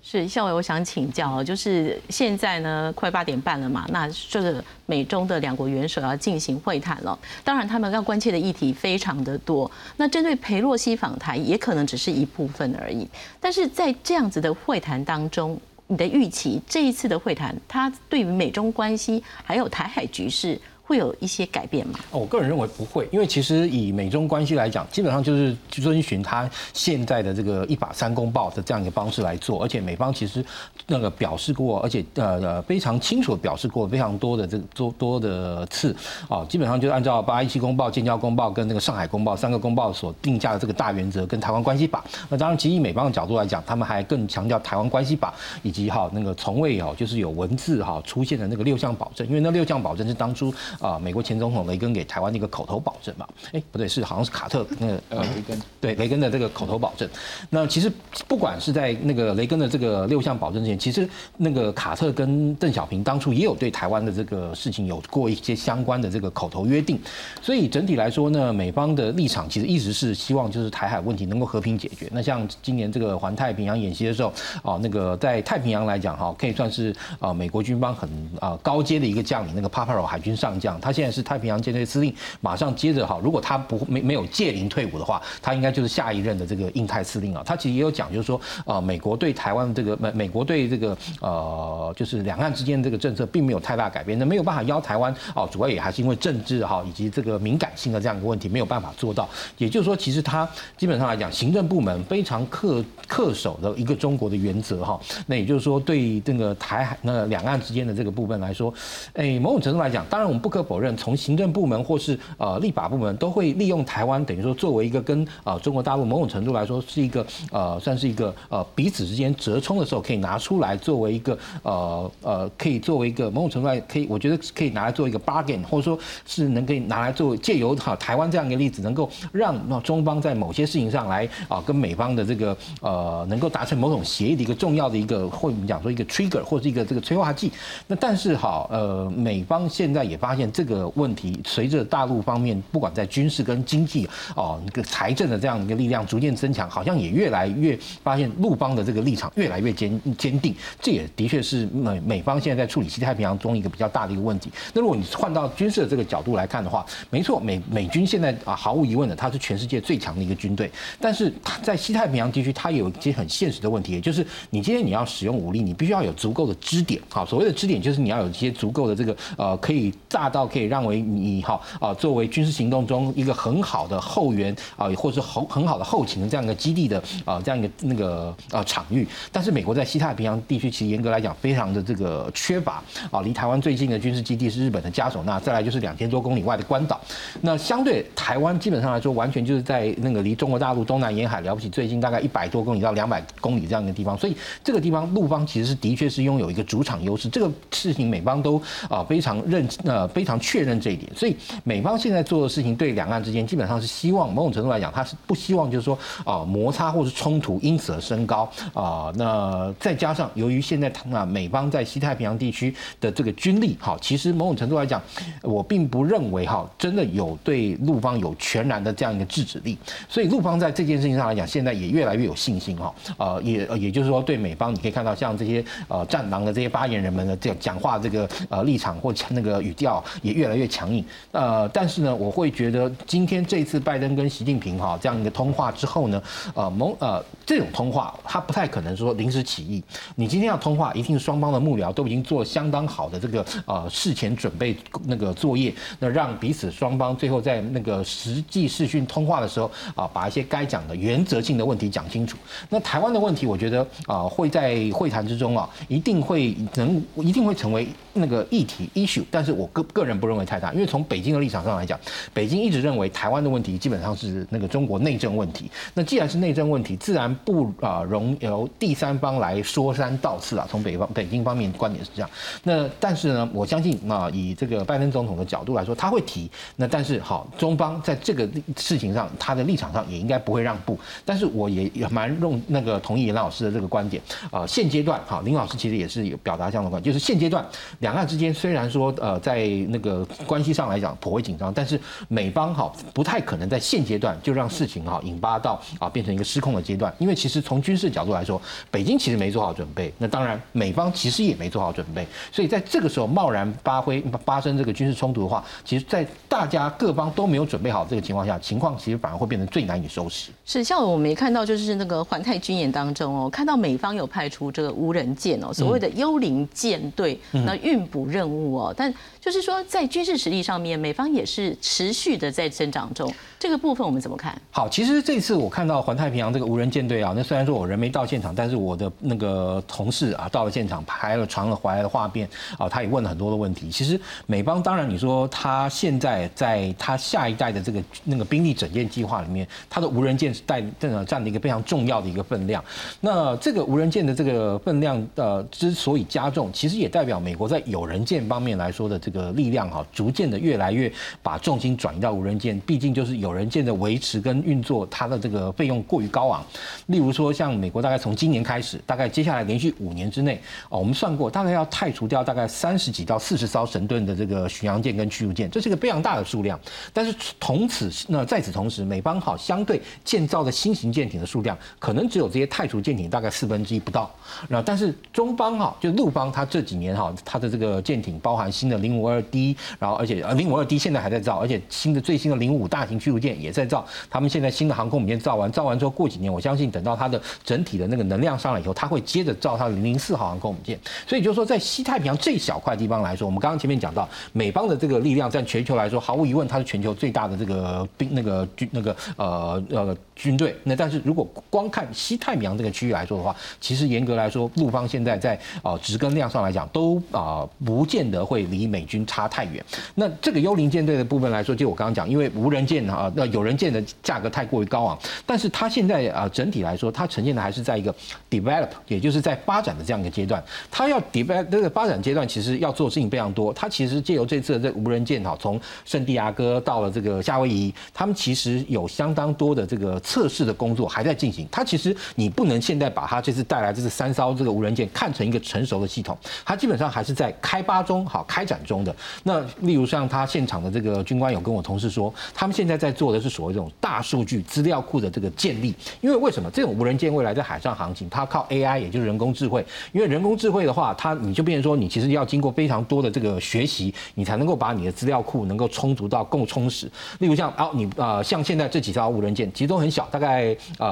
[0.08, 7.18] 是校委，我想请教，就是现在呢，快八点半了嘛，那这个美中的两国元首要进行会谈了。
[7.42, 9.68] 当然，他们要关切的议题非常的多。
[9.96, 13.04] 那针对裴洛西访台，也可能只是一部分而已。
[13.40, 20.56] 但是在这样子的会谈当中，你的预期这一次的会谈，它对于美中关系还有台海局势？
[20.86, 21.98] 会有一些改变吗？
[22.12, 30.44] 我个人认为不会，因为其实以美中关系来讲，基本上就是遵循他现在的这个一把三公报的这样一个方式来做，而且美方其实
[30.86, 35.94] 那个表示过，而且呃呃非常清楚的表示过非常多的这个多多的次
[36.28, 42.04] 啊，基本上就按照八一七公报、建交公报跟那个上海公报三个公报所定下的这个大原则跟台湾关系法。
[42.28, 50.54] 那当然，其实以美方的角度来讲，他们还更强调台湾关系法以及哈那个从未哦就是有文字哈出现的那个六项保证，因为那六项保证是当初。
[50.80, 53.26] 啊，美国前总统雷根给台湾的一个口头保证嘛？
[53.52, 57.08] 哎，不对，是好像是卡特那个呃雷根对雷根的这个口头保证。
[57.50, 57.90] 那其实
[58.28, 67.00] 不管是在那个雷根的这个六项保证之前，其实那个卡特跟邓小平当初也有对台湾的这个事情有过一些相关的这个口头约定。
[67.40, 72.08] 所以整体来说呢，美方的立场其实一直是希望就是台海问题能够和平解决。
[72.12, 78.08] 那像今年这个环太平洋演习的时候，啊，那个在太平洋来讲哈，可以算是啊美国军方很
[78.40, 80.65] 啊高阶的一个将领，那个 Paparo 海军上将。
[80.66, 87.42] 讲他现在是太平洋舰队司令，马上接着哈，如果他不没没有届龄退伍的话，他应该就是下一任的这个印太司令啊。
[87.46, 99.28] 他其实也有讲，就是说，呃，美国对台湾这个美美国对这个呃，就是两岸之间这个政策并没有太大改变，那没有办法邀台湾哦，主要也还是因为政治哈以及这个敏感性的这样一个问题，没有办法做到。
[99.58, 105.00] 也就是说，其实他基本上来讲，行政部门非常恪恪守的一个中国的原则哈。
[105.26, 108.72] 那也就是说，对这个台海那两岸之间的这个部分来说，
[109.14, 137.52] 哎，某种程度来讲，当然我们不可否认，从行政部门或是呃立法部门都会利用台湾，等于说作为一个跟呃中国大陆某种程度来说是一个呃算是一个呃彼此之间折冲的时候，可以拿出来作为一个呃呃可以作为一个某种程度来可以，我觉得可以拿来做一个 bargain，或者说是能可以拿来做借由哈台湾这样一个例子，能够让那中方在某些事情上来啊跟美方的这个呃能够达成某种协议的一个重要的一个或我们讲说一个 trigger 或是一个这个催化剂。
[137.86, 150.54] 那但是哈呃美方现在也发现这个问题，随着大陆方面不管在军事跟经济哦一个财政的这样一个力量逐渐增强，好像也越来越发现陆方的这个立场越来越坚坚定。
[150.80, 154.50] 这也的确是美美方现在在处理西太平洋中一个比较大的一个问题。
[154.72, 167.00] 那如果你换到军事的这个角度来看的话，没错，美美军现在啊毫无疑问的它是全世界最强的一个军队，但是它在西太平洋地区它有一些很现实的问题，也就是你今天你要使用武力，你必须要有足够的支点。
[167.08, 179.08] 好，所谓的支点就是你要有一些足够的这个呃可以炸到可以让为你好啊作为军事行动中一个很好的后援啊，或者是很很好的后勤的这样一个基地的啊这样一个那个啊场域。
[179.32, 187.00] 但是美国在西太平洋地区其实严格来讲非常的这个缺乏啊，离台湾最近的军事基地是日本的加手纳，再来就是两千多公里外的关岛。
[187.40, 197.28] 那相对台湾基本上来说，完全就是在那个离中国大陆东南沿海了不起最近大概一百多公里到两百公里这样一个地方，所以这个地方陆方其实是的确是拥有一个主场优势。
[197.28, 201.14] 这个事情美方都啊非常认呃非常确认这一点。
[201.14, 209.12] 所以美方现在做的事情，对两岸之间基本上是希望某种程度来讲，他是不希望就是说啊摩擦或是冲突因此而升高啊。
[209.16, 215.02] 那再加上由于现在啊美方在西太平洋地区的这个军力，好，其实某种程度来讲，
[215.42, 219.76] 我并不认为哈真的有对陆方有全然的这样一个制止力。
[220.08, 222.94] 所以陆方在这件事情上来讲，现在也越来越有信心哈。
[223.18, 231.04] 呃，也也就是说，对美方你可以看到像这些呃战狼的这些发言人们的这讲话这个呃立场或那个语调也越来越强硬。
[231.32, 236.22] 呃，但是呢，我会觉得今天这一次拜登跟习近平哈这样一个通话之后呢，
[236.54, 239.82] 呃，某呃这种通话他不太可能说临时起意。
[240.14, 252.36] 你今天要通话，一定双方的幕僚都已经做相当好的这个呃事前准备那个作业，那让彼此双方最后在那个实际视讯通话的时候啊，把一些该讲的原则性的问题讲清楚。
[252.68, 261.98] 那台湾的问题，我觉得啊会在会谈之中啊，一定会能一定会成为那个议题 issue，但是我个个人不认为太大，因为从北京的立场上来讲，
[262.34, 265.70] 北京一直认为台湾的问题基本上是那个中国内政问题。
[265.94, 270.66] 那既然是内政问题，自然不啊容由第三方来说三道四啊。
[270.70, 272.28] 从北方北京方面观点是这样。
[272.64, 276.50] 那但是呢，我相信啊，以这个拜登总统的角度来说，他会提。
[276.76, 280.98] 那但是好，中方在这个事情上，他的立场上也应该不会让步。
[281.24, 284.66] 但是我也也蛮用那个同意林老师的这个观点啊。
[284.66, 287.64] 现阶段哈，林老师其实也是有表达这样的观点，就是现阶段
[288.00, 297.14] 两岸之间虽然说呃在那个关系上来讲颇为紧张，但是美方哈不太可能在现阶段就让事情哈引发到啊变成一个失控的阶段。
[297.18, 310.50] 因为其实从军事角度来说，北京其实没做好准备，那当然美方其实也没做好准备，所以在这个时候贸然发挥发生这个军事冲突的话，其实在大家各方都没有准备好这个情况下，情况其实反而会变成最难以收拾。
[310.64, 323.32] 是像我们也看到，就是那个环太军演当中哦，看到美方有派出这个无人舰哦，所谓的幽灵舰队，那运补任务哦，但就是说在军事实力上面，美方也是持续的在增长中。
[323.58, 324.56] 这个部分我们怎么看？
[324.70, 333.90] 好，其实这次我看到环太平洋这个无人舰队啊，那虽然说我人没到现场，但是我的那个同事啊到了现场，拍了传了回来的画面啊，他也问了很多的问题。
[333.90, 342.84] 其实美方当然你说他现在在他下一代的这个那个兵力整建计划里面，他的无人舰是带占了占了一个非常重要的一个分量。
[343.20, 356.64] 那这个无人舰的这个分量呃之所以加重，其实也代表美国在有人舰方面来说的这个力力量哈，逐渐的越来越把重心转移到无人舰，毕竟就是有人舰的维持跟运作，它的这个费用过于高昂。
[357.06, 366.78] 例如说，像美国大概从今年开始，大概接下来连续五年之内，哦，我们算过，大概要汰除掉大概三十几到四十艘神盾的这个巡洋舰跟驱逐舰，这是一个非常大的数量。
[367.12, 374.30] 但是同此那在此同时，美方好相对建造的新型舰艇的数量，可能只有这些汰除舰艇大概四分之一不到。
[374.68, 384.04] 那但是中方哈，就陆方，它这几年哈，它的这个舰艇包含新的零五二低然后而且呃零五二 D 现在还在造，而且新的最新的零五大型驱逐舰也在造。
[384.28, 390.98] 他们现在新的航空母舰造完，造完之后过几年，我相信等到它的整体的那个能量上来以后，它会接着造它的零零四号航空母舰。
[391.26, 400.76] 所以就是说，在西太平洋这一小块地方来说，我们刚刚前面讲到，美方的这个力量在全球来说，毫无疑问它是全球最大的这个兵那个军那个呃呃军队。
[400.82, 409.84] 那但是如果光看西太平洋这个区域来说的话，其实严格来说，陆方现在在啊值跟量上来讲，都啊不见得会离美军差太远。
[410.14, 418.14] 那这个幽灵舰队的部分来说，就我刚刚讲，因为无人舰啊，那有人舰的价格太过于高昂，但是它现在啊整体来说，它呈现的还是在一个
[418.50, 420.62] develop，也就是在发展的这样一个阶段。
[420.90, 423.72] 它要 develop 这个发展阶段，其实要做的事情非常多。
[423.72, 431.66] 它其实借由这次的这无人舰哈，从圣地亚哥到了这个夏威夷，他们其实有相当多的这个测试的工作还在进行。
[431.70, 439.14] 它其实你不能现在把它这次带来这是三艘这个无人舰看成一个成熟的系统，它基本上还是在开发中好开展中的。
[439.42, 445.94] 那例如像他现场的这个军官有跟我同事说，他们现在在做的是所谓这种大数据资料库的这个建立。
[446.20, 449.84] 因为为什么这种无人舰未来在海上航行，它靠 AI，也就是人工智慧。
[450.12, 457.10] 因为人工智慧的话，它你就变成说，你其实要经过非常多的这个学习，你才能够把你的资料库能够充足到够充实。
[457.38, 461.06] 例如像啊，你呃，像现在这几艘无人舰其实都很小，大概呃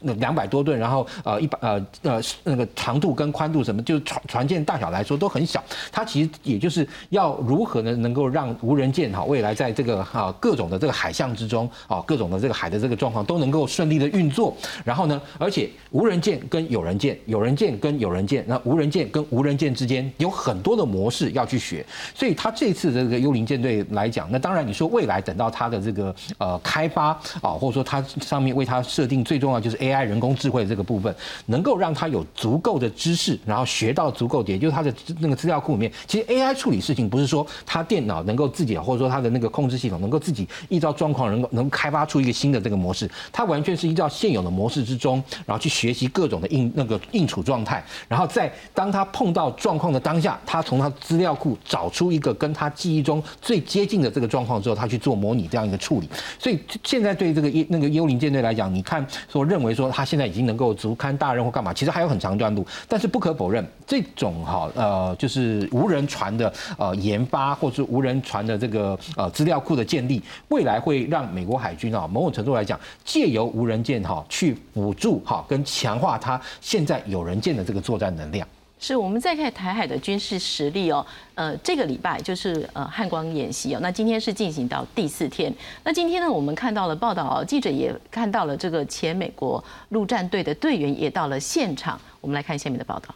[0.00, 5.62] 呃两百多吨，然后呃一百呃呃那个长度跟宽度什么，就是船船舰大小来说都很小。
[5.90, 14.56] 它其实也就是要要如何呢，能够让无人舰哈未来在这个啊各种的这个海象之中啊各种的这个海的这个状况都能够顺利的运作。
[14.84, 21.84] 然后呢，而且无人舰跟有人舰，有人舰跟有人舰，那无人舰跟无人舰之间有很多的模式要去学。
[22.14, 27.08] 所以它这次这个幽灵舰队来讲，那当然你说未来等到它的这个呃开发
[27.42, 31.14] 啊，或者说它上面为它设定最重要就是 AI 人工智慧的这个部分，
[31.46, 56.08] 能够让它有足够的知识，然后学到足够点，也就是它的那个资料库里面，其实 AI 处理事情不是说他电脑能够自己，或者说他的那个控制系统能够自己依照状况能够能开发出一个新的这个模式，它完全是依照现有的模式之中，然后去学习各种的应那个应处状态，然后在当他碰到状况的当下，他从他资料库找出一个跟他记忆中最接近的这个状况之后，他去做模拟这样一个处理。
[56.38, 62.64] 所以现在对这个那个幽灵舰队来讲，你看说认为说他现在已经能够足堪大任或干嘛，其实还有很长段路。
[62.88, 78.46] 但是不可否认，这种哈呃就是无人船的呃研发，或是无人船的这个呃资料库的建立，未来会让美国海军啊某种程度来讲，借由无人舰哈去辅助哈跟强化它现在有人舰的这个作战能量。
[78.82, 85.52] 是我们再看台海的军事实力哦，呃，这个礼拜就是呃汉光演习哦，那今天是进行到第四天。
[85.84, 92.00] 那今天呢，我们看到了报道哦，记者也看到了这个前美国陆战队的队员也到了现场。
[92.22, 93.14] 我们来看下面的报道。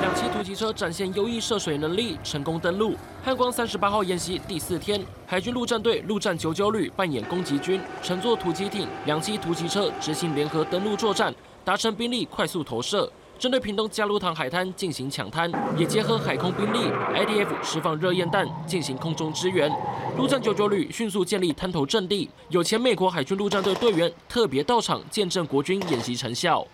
[0.00, 2.94] 两栖突击车展现优异涉水能力，成功登陆
[3.24, 11.34] 汉光三十八号演习第四天，海军陆战队陆战九九旅扮演攻击军，乘坐突击艇、两栖突击车执行联合登陆作战。
[11.64, 19.70] 达成兵力快速投射，针对屏东加鲁塘海滩进行抢滩，也结合海空兵力，IDF 释放热焰弹进行空中支援。
[20.16, 26.66] 陆战九九旅迅速建立滩头阵地，有前美国海军陆战队队员特别到场见证国军演习成效。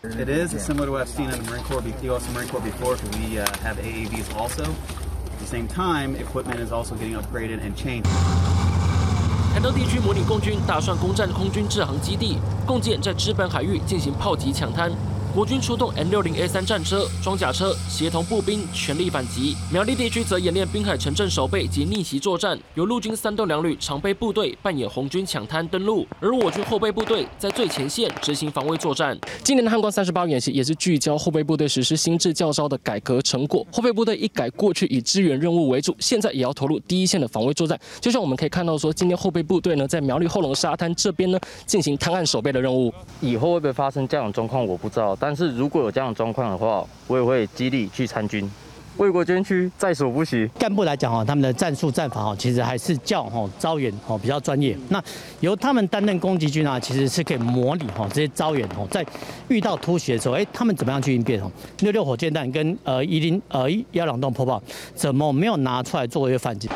[5.41, 8.07] the same time equipment is also getting upgraded and changed.
[9.53, 14.91] 台东地区模拟共军打算攻占空军制航基地，共建在资本海域进行炮击抢滩。
[15.35, 19.57] 国军出动 M 六零 A 三战车、装甲车，协同步兵全力反击。
[19.69, 29.19] 苗栗地区则演练滨海城镇守备及逆袭作战，由陆军三栋两旅常备部队扮演红军抢滩登陆，而我军后备部队在最前线执行防卫作战。
[29.43, 33.67] 今年的汉光三十八演习也是聚焦后备部队实施新制教招的改革成果。
[33.73, 37.77] 后备部队一改过去以支援任务为主，现在也要投入第一线的防卫作战。
[38.01, 42.95] 就像我们可以看到说，今天后备部队呢在苗栗后龙沙滩这边呢进行滩岸守备的任务。
[43.21, 45.17] 以后会不会发生这样的状况，我不知道。
[45.27, 48.47] 但是如果有这样的状况的话，我也会激励去参军，
[48.99, 50.47] 为国捐躯，在所不惜。
[50.59, 54.77] 干部来讲哈，他们的战术战法哈，其实还是较哈招远哈比较专业。
[54.91, 55.03] 那
[55.41, 59.03] 由他们担任攻击军啊，其实是可以模拟哈这些招远哦，在
[59.49, 61.51] 遇到突袭的时候，哎，他们怎么样去应变哦？
[61.79, 64.63] 六六火箭弹跟呃一零呃幺两洞破炮，
[64.95, 66.69] 怎么没有拿出来作为反击？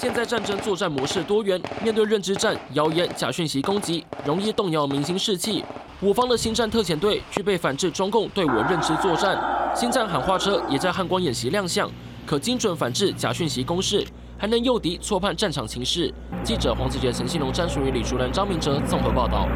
[0.00, 5.62] 现在战争作战模式多元，面对认知战、谣言、假讯息攻击，容易动摇民心士气。
[6.00, 9.38] 我方的星战特遣队具备反制中共对我认知作战，
[9.74, 11.88] 星战喊话车也在汉光演习亮相，
[12.26, 14.04] 可精准反制假讯息攻势，
[14.36, 16.12] 还能诱敌错判战场情势。
[16.42, 19.48] 记者黄子杰、陈信龙、詹淑宇、李淑兰、张明哲综合报道。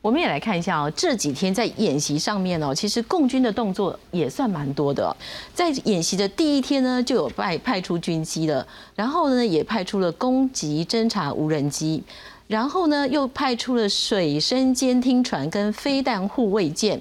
[0.00, 5.16] 我们也来看一下哦，这几天在演习上面哦，其实共军的动作也算蛮多的。
[5.54, 12.02] 在演习的第一天呢，就有派派出军机了，然后呢，也派出了攻击侦察无人机，
[12.46, 17.00] 然后呢，又派出了水深监听船跟飞弹护卫舰。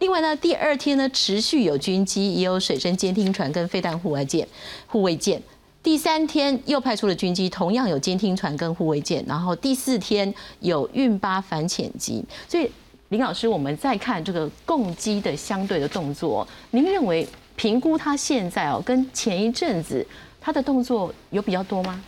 [0.00, 4.46] 另外呢，第二天呢，持续有军机，也有水深监听船跟飞弹护卫舰
[4.86, 5.40] 护卫舰。
[5.82, 9.24] 第三天又派出了军机，同样有监听船跟护卫舰。
[9.26, 12.24] 然后第四天有运八反潜机。
[12.48, 12.70] 所以
[13.10, 17.26] 林老师，我们再看这个共机的相对的动作，您认为
[17.56, 20.06] 评估它现在哦，跟前一阵子
[20.40, 22.02] 它的动作有比较多吗？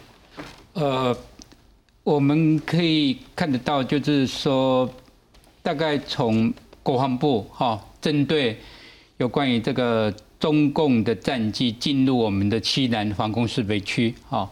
[0.74, 1.16] 呃，
[2.05, 4.92] 我们可以看得到，就是说，
[5.62, 8.59] 大概从国防部哈，针对
[9.18, 10.14] 有关于这个。
[10.42, 14.50] 中共的战机进入我们的西南防空识别区，哈，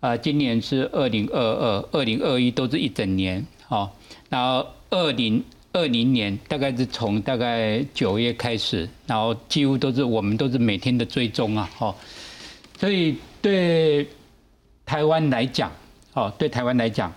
[0.00, 3.88] 啊，今年是二零二二、二零二一都是一整年，哈，
[4.28, 11.94] 然后二零二零年大概是从大概九月开始，然后几乎都是我们都是每天的追踪啊，哈，
[12.80, 14.04] 所以对
[14.84, 15.70] 台湾来讲，
[16.20, 17.10] 哦，对台湾来讲，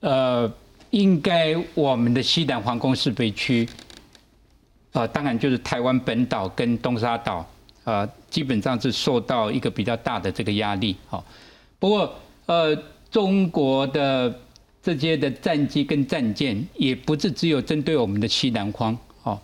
[0.00, 0.52] 呃，
[0.90, 3.66] 应该我们的西南防空识别区。
[4.92, 7.46] 啊，当然就是台湾本岛跟东沙岛，
[7.84, 10.94] 啊，基本上是受到一个比较大的这个压力。
[11.08, 11.24] 好，
[11.78, 12.14] 不过
[12.44, 12.76] 呃，
[13.10, 14.34] 中国的
[14.82, 18.96] 这些的战机跟战舰，也不是只有针对我们的西南方。
[19.22, 19.40] 哦，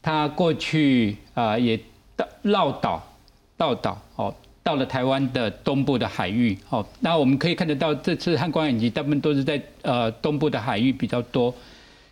[0.00, 1.76] 它过去啊也
[2.16, 3.02] 到绕岛、
[3.56, 4.34] 绕岛，哦，
[4.70, 6.56] 到了台湾的东部的海域。
[6.68, 11.52] 哦，那我们可以看得到，这次汉光演习大部分都是在呃东部的海域比较多。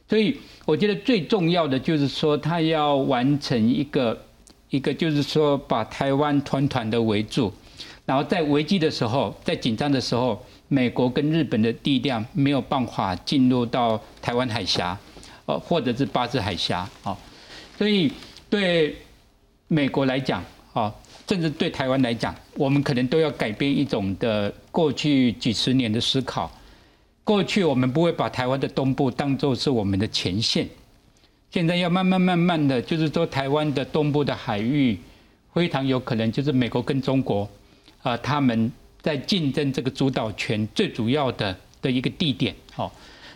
[0.09, 4.19] 所以我觉得最重要的就是说，他要完成一个
[4.71, 7.53] 一个，就是说把台湾团团的围住，
[8.05, 14.99] 然后在危机的时候，在紧张的时候，美国跟日本的力量没有办法进入到台湾海峡，
[15.47, 17.17] 呃，或者是巴士海峡，啊，
[17.77, 18.11] 所以
[18.51, 18.97] 对
[19.69, 20.43] 美国来讲，
[20.73, 20.93] 啊，
[21.29, 26.51] 甚至对台湾来讲，我们可能都要改变一种的过去几十年的思考。
[27.23, 30.67] 过去我们不会把台湾的东部当做是我们的前线，
[31.51, 34.99] 现在要慢慢慢慢的就是说，台湾的东部的海域
[35.53, 37.47] 非常有可能就是美国跟中国
[38.03, 38.73] 啊，他们
[39.03, 42.91] 在竞争这个主导权最主要的的一个地点，好。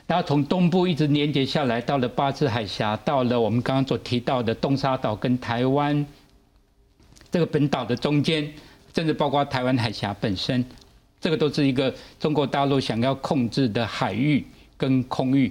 [0.06, 6.04] 然后从东部一直连接下来，到了巴士海峡，到了我们刚刚所提到的东沙岛跟台湾
[7.32, 8.48] 这个本岛的中间，
[8.94, 10.64] 甚至包括台湾海峡本身，
[11.20, 14.44] 这个都是一个中国大陆想要控制的海域
[14.76, 15.50] 跟空域。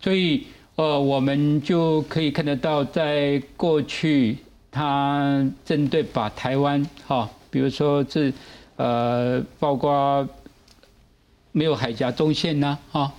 [0.00, 0.44] 所以，
[0.74, 4.36] 呃，我们就可以看得到，在过去，
[4.70, 8.32] 他针对把台湾，哈，比如说是，
[8.76, 10.28] 呃，包括
[11.52, 13.12] 没有海峡中线呐，哈。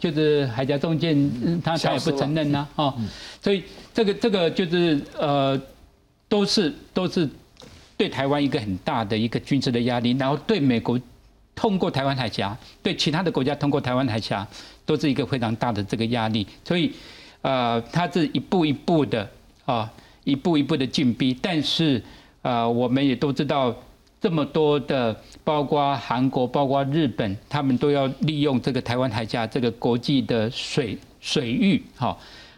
[0.00, 2.94] 就是海峡中线，他他也不承认呐，哦，
[3.42, 5.60] 所以这个这个就是呃，
[6.26, 7.28] 都是都是
[8.00, 10.98] 对台湾一个很大的一个军事的压力，然后对美国
[11.54, 14.48] 通过台湾海峡，对其他的国家通过台湾海峡，
[14.86, 16.90] 都是一个非常大的这个压力，所以
[17.42, 19.28] 呃，它是一步一步的
[19.66, 19.92] 啊，
[20.24, 22.02] 一步一步的进逼，但是
[22.40, 23.76] 啊，我们也都知道。
[24.22, 32.14] 这么多的，包括韩国、包括日本，他们都要利用这个台湾海峡这个国际的水水域，哈，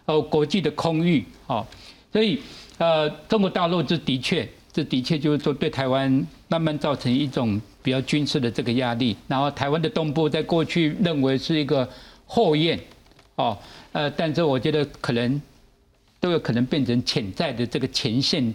[0.06, 1.64] 哦，国际的空域，哈，
[2.12, 2.40] 所以，
[2.78, 9.16] 呃，中国大陆这的确，这的确就是说对台湾慢慢造成一种比较军事的这个压力。
[9.28, 11.88] 然后，台湾的东部在过去认为是一个
[12.26, 12.80] 后院，
[13.34, 13.58] 哦，
[13.92, 15.40] 呃，但是我觉得可能
[16.18, 18.54] 都有可能变成潜在的这个前线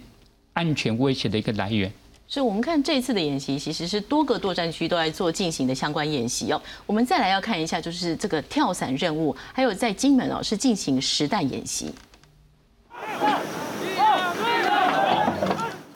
[0.54, 1.92] 安全威胁的一个来源。
[2.26, 6.60] 所以我们看这次的演习，其实是多个作战区都在做进行的相关演习哦。
[6.84, 11.90] 我们再来要看一下，就是这个跳伞任务，还有在金门哦是进行实弹演习。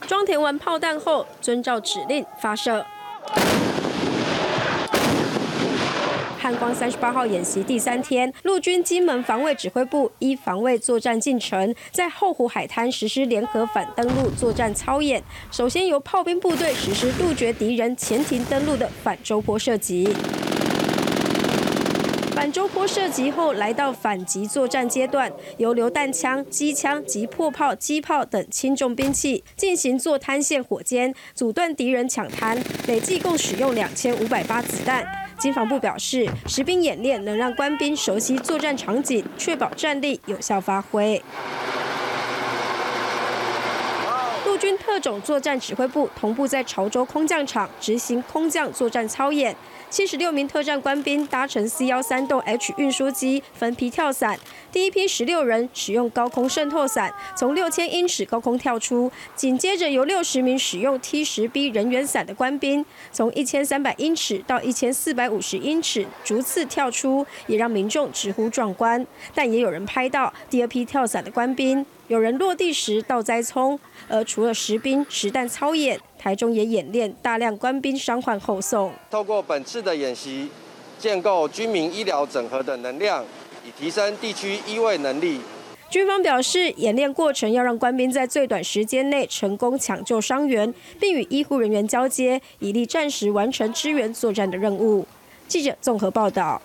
[0.07, 2.85] 装填完炮弹后，遵照指令发射。
[6.37, 15.23] 汉光三十八号演习第三天，陆军金门防卫指挥部依防卫作战进程，在后湖海滩实施联合反登陆作战操演。
[15.49, 20.13] 首先由炮兵部队实施杜绝敌人潜艇登陆的反周坡射击。
[22.43, 32.61] 反舟坡射击后，来到反击作战阶段，由榴弹枪、机枪及破炮、机炮等轻重兵器进行做滩线火箭，阻断敌人抢滩。
[32.85, 35.07] 累计共使用两千五百发子弹。
[35.39, 41.23] 经防部表示，实兵演练能让官兵熟悉作战场景，确保战力有效发挥。
[44.63, 49.53] 军特种作战指挥部同步在潮州空降场执行空降作战操演。
[49.89, 54.39] 七十六名特战官兵搭乘 C 幺三栋 H 运输机分批跳伞，
[54.71, 59.11] 第一批十六人使用高空渗透伞，从六千英尺高空跳出。
[59.35, 69.05] 紧接着由六十名使用 T 十 B 人员伞的官兵，从一千三百英尺到一千四百五十英尺逐次跳出，也让民众直呼壮观。
[69.35, 73.77] 但也有人拍到第二批跳伞的官兵，有人落地时倒栽葱。
[74.09, 75.99] 而除了实兵实弹操演。
[76.17, 78.93] 台中也演练大量官兵伤患后送。
[79.11, 80.49] 透过本次的演习，
[80.97, 83.25] 建构军民医疗整合的能量，
[83.65, 85.41] 以提升地区医卫能力。
[85.89, 95.05] 军方表示，演练过程要让官兵在最短时间内成功抢救伤员，并与医护人员交接，以利战时完成支援作战的任务。
[95.47, 96.61] 记者综合报道。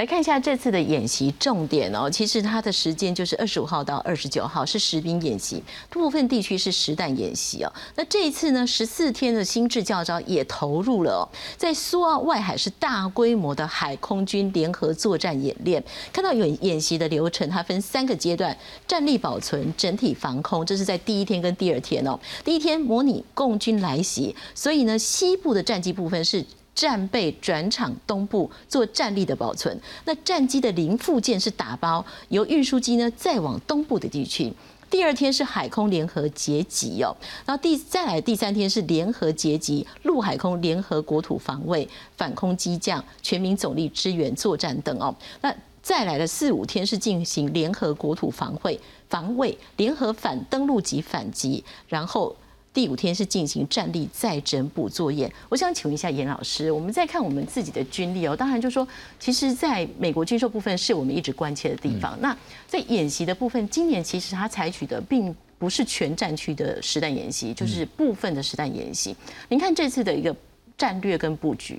[0.00, 7.70] 来看一下这次的演习重点哦，其实它的时间就是二十五号到二十九号是实兵演习，部分地区是实弹演习哦。
[7.96, 11.28] 那这一次呢，十四天的新制教招也投入了，哦
[11.58, 15.84] 在苏澳外海是大规模的海空军联合作战演练。
[16.10, 18.56] 看到演演习的流程，它分三个阶段：
[18.88, 22.18] 战力保存、整体防空，这是在第一天跟第二天哦。
[22.42, 26.42] 第一天模拟共军来袭，所以呢，西部的战机部分是。
[26.80, 34.50] 战备转场东部做战力的保存，那战机的零附件是打包，由运输机呢再往东部的地区。
[34.88, 37.14] 第二天是海空联合截击哦，
[37.44, 45.14] 然后第再来第三天是联合截击，陆海空联合国土防卫、反空机降、全民总力支援作战等哦。
[45.42, 52.34] 那再来的四五天是进行联合国土防卫、防卫联合反登陆及反击，然后。
[52.72, 55.30] 第五天是进行战力再整补作业。
[55.48, 58.86] 我想请问一下严老师，我们再看我们自己的军力哦，当然就说，
[59.18, 62.16] 其实在美国军售部分是我们一直关切的地方。
[62.20, 62.36] 那
[62.68, 69.16] 在演习的部分，今年其实它采取的并不是全战区的实弹演习，就是部分的实弹演习。
[69.48, 70.34] 您看这次的一个
[70.78, 71.78] 战略跟布局，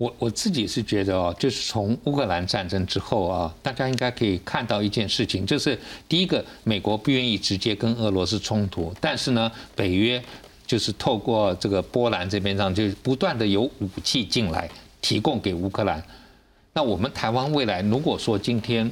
[0.00, 5.78] 我我自己是觉得哦，就是从乌克兰战争之后啊，大家应该可以看到一件事情，就是
[6.08, 10.22] 第一个，美国不愿意直接跟俄罗斯冲突，但是呢，北约
[10.66, 14.66] 就是透过这个波兰这边上，就不断的有武器进来
[15.02, 16.02] 提供给乌克兰。
[16.72, 18.90] 那我们台湾未来如果说今天。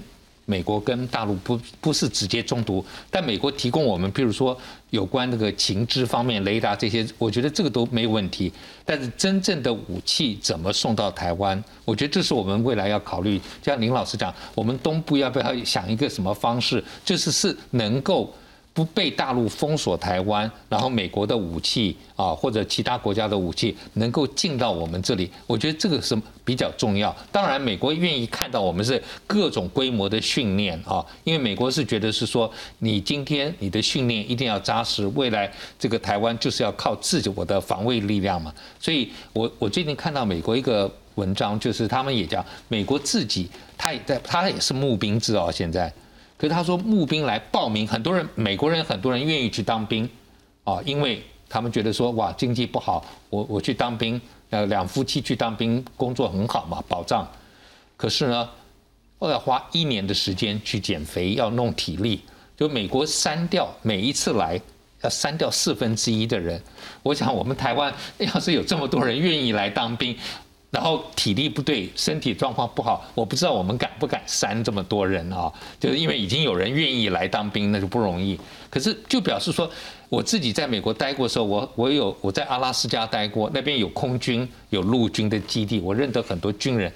[0.50, 8.50] 美国跟大陆不不是直接中毒，但美国提供我们，譬如说有关那个情知方面、雷达这些，我觉得这个都没有问题。
[8.82, 13.38] 但是真正的武器怎么送到台湾，我觉得这是我们未来要考虑。
[13.60, 18.32] 就像林老师讲，我们东部要不要想一个什么方式，就是是能够。
[18.78, 27.12] 不被大陆封锁台湾，然后美国的武器啊，或者其他国家的武器能够进到我们这里，我觉得这个是比较重要。
[27.32, 32.48] 当然，美国愿意看到我们是各种规模的训练啊，因为美国是觉得是说，
[32.78, 38.54] 你今天你的训练一定要扎实，未来这个台湾就是要靠自己我的防卫力量嘛。
[38.78, 45.92] 所以我我最近看到美国一个文章，就是他们也讲美国自己，他也在，他也是募兵制哦，现在。
[46.38, 50.08] 可是他说募兵来报名，很多人美国人很多人愿意去当兵，
[50.62, 54.20] 啊，因为他们觉得说哇经济不好，我我去当兵，
[54.50, 57.28] 呃两夫妻去当兵工作很好嘛保障，
[57.96, 58.48] 可是呢，
[59.18, 62.22] 我要花一年的时间去减肥，要弄体力，
[62.56, 64.60] 就美国删掉每一次来
[65.02, 66.62] 要删掉四分之一的人，
[67.02, 70.16] 我想我们台湾要是有这么多人愿意来当兵。
[70.70, 75.50] 然后体力不对，身体状况不好，我不知道我们敢不敢删这么多人啊？
[75.80, 78.38] 就是因为已经有人愿意来当兵，那就不容易。
[78.68, 79.70] 可是就表示说，
[80.10, 86.92] 我自己在美国待过的时候，我我有我在阿拉斯加待过，那边有空军有陆军的基地，我认得很多军人。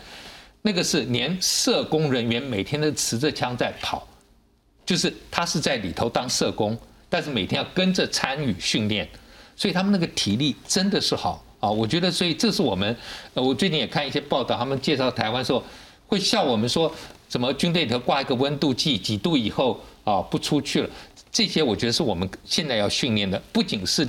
[0.61, 4.07] 那个是连社工人员每天都持着枪在跑，
[4.85, 9.09] 就是他是在里头当社工，但是每天要跟着参与训练，
[9.57, 11.43] 所以他们那个体力真的是好。
[11.63, 12.97] 啊，我觉得，所以这是我们，
[13.35, 15.63] 呃，我最近也看一些报道，他们介绍台湾时候，
[16.09, 16.93] 会笑我们说，
[17.29, 20.91] 怎么军队里头挂一个温度计，几度以后啊不出去了。
[21.31, 24.05] 这些我觉得是我们现在要训练的，不仅是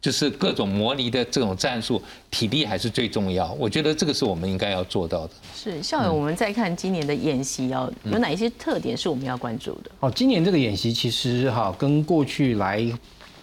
[0.00, 3.52] 就是各种模拟的这种战术，体力还是最重要。
[3.54, 5.32] 我觉得这个是我们应该要做到的。
[5.52, 9.90] 是校友，我们再看今年的演习，要有哪一些特点是我们要关注的？
[9.98, 12.88] 哦，今年这个演习其实哈，跟过去来。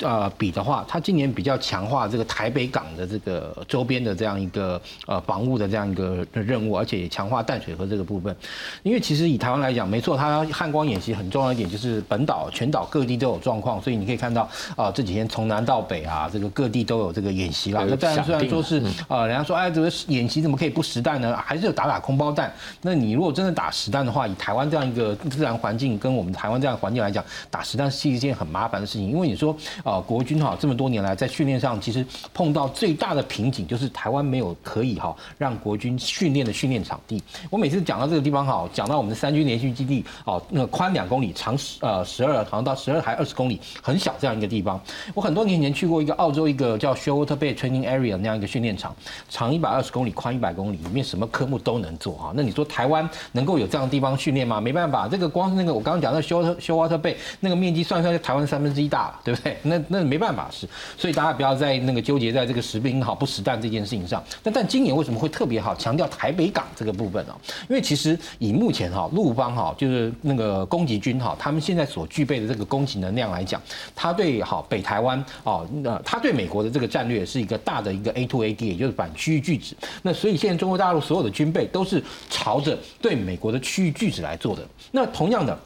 [0.02, 8.36] 呃，比的话，它今年比较强化这个台北港的这个周边的这样一个呃防务的这样一个任务，而且也强化淡水河这个部分。
[8.84, 17.86] 因为其实以台湾来讲，没错，它汉光演习很重要一点就是本岛全岛各地都有状况，所以你可以看到啊这几天从南到北啊，这个各地都有这个演习啦。
[17.88, 21.38] 那当然虽然说是呃，人家说哎这个演习怎么可以不实弹呢？
[21.38, 22.52] 还是有打打空包弹。
[22.82, 29.56] 那你如果真的打实弹的话，以台湾这样一个自然环境跟我们台湾这样环境来讲，打实弹是一件很麻烦的事情，因为你说。
[29.84, 37.22] 啊，啊国军哈这么多年来在训练上，其实碰到最大的瓶颈就是台湾没有可以哈让国军训练的训练场地。
[37.50, 44.80] 我每次讲到这个地方哈，讲到我们的三军联训基地哦，那个宽两公里，长十呃十二，好像到十二还二十公里，很小这样一个地方。
[45.14, 48.96] 我很多年前去过一个澳洲一个叫 Shoote Bay Training Area 那样一个训练场，
[49.30, 52.32] 长一百二十公里，宽一百公里，里面什么科目都能做哈。
[52.36, 54.62] 那你说台湾能够有这样的地方训练吗？
[54.62, 59.58] 没办法，这个光是那个我刚刚讲的 Shoalwater Shoalwater Bay 那个面积算算就台湾三分之一大了，对不对？
[59.72, 60.68] 那那没办法是，
[60.98, 64.22] 所以大家不要在那个纠结在这个实兵好不实弹这件事情上。
[64.44, 67.36] 那但今年为什么会特别好强调台北港这个部分呢？
[67.70, 73.62] 因为其实以目前哈陆方哈就是那个攻击军哈，他们现在所具备的这个攻击能量来讲，
[73.96, 79.76] 他对好北台湾哦，那他对美国的这个战略是一个大的一个 A to A D，也就是反区域拒止。
[80.02, 84.62] 那所以现在中国大陆所有的军备都是朝着对美国的区域拒止来做的。
[84.92, 85.58] 那同样的。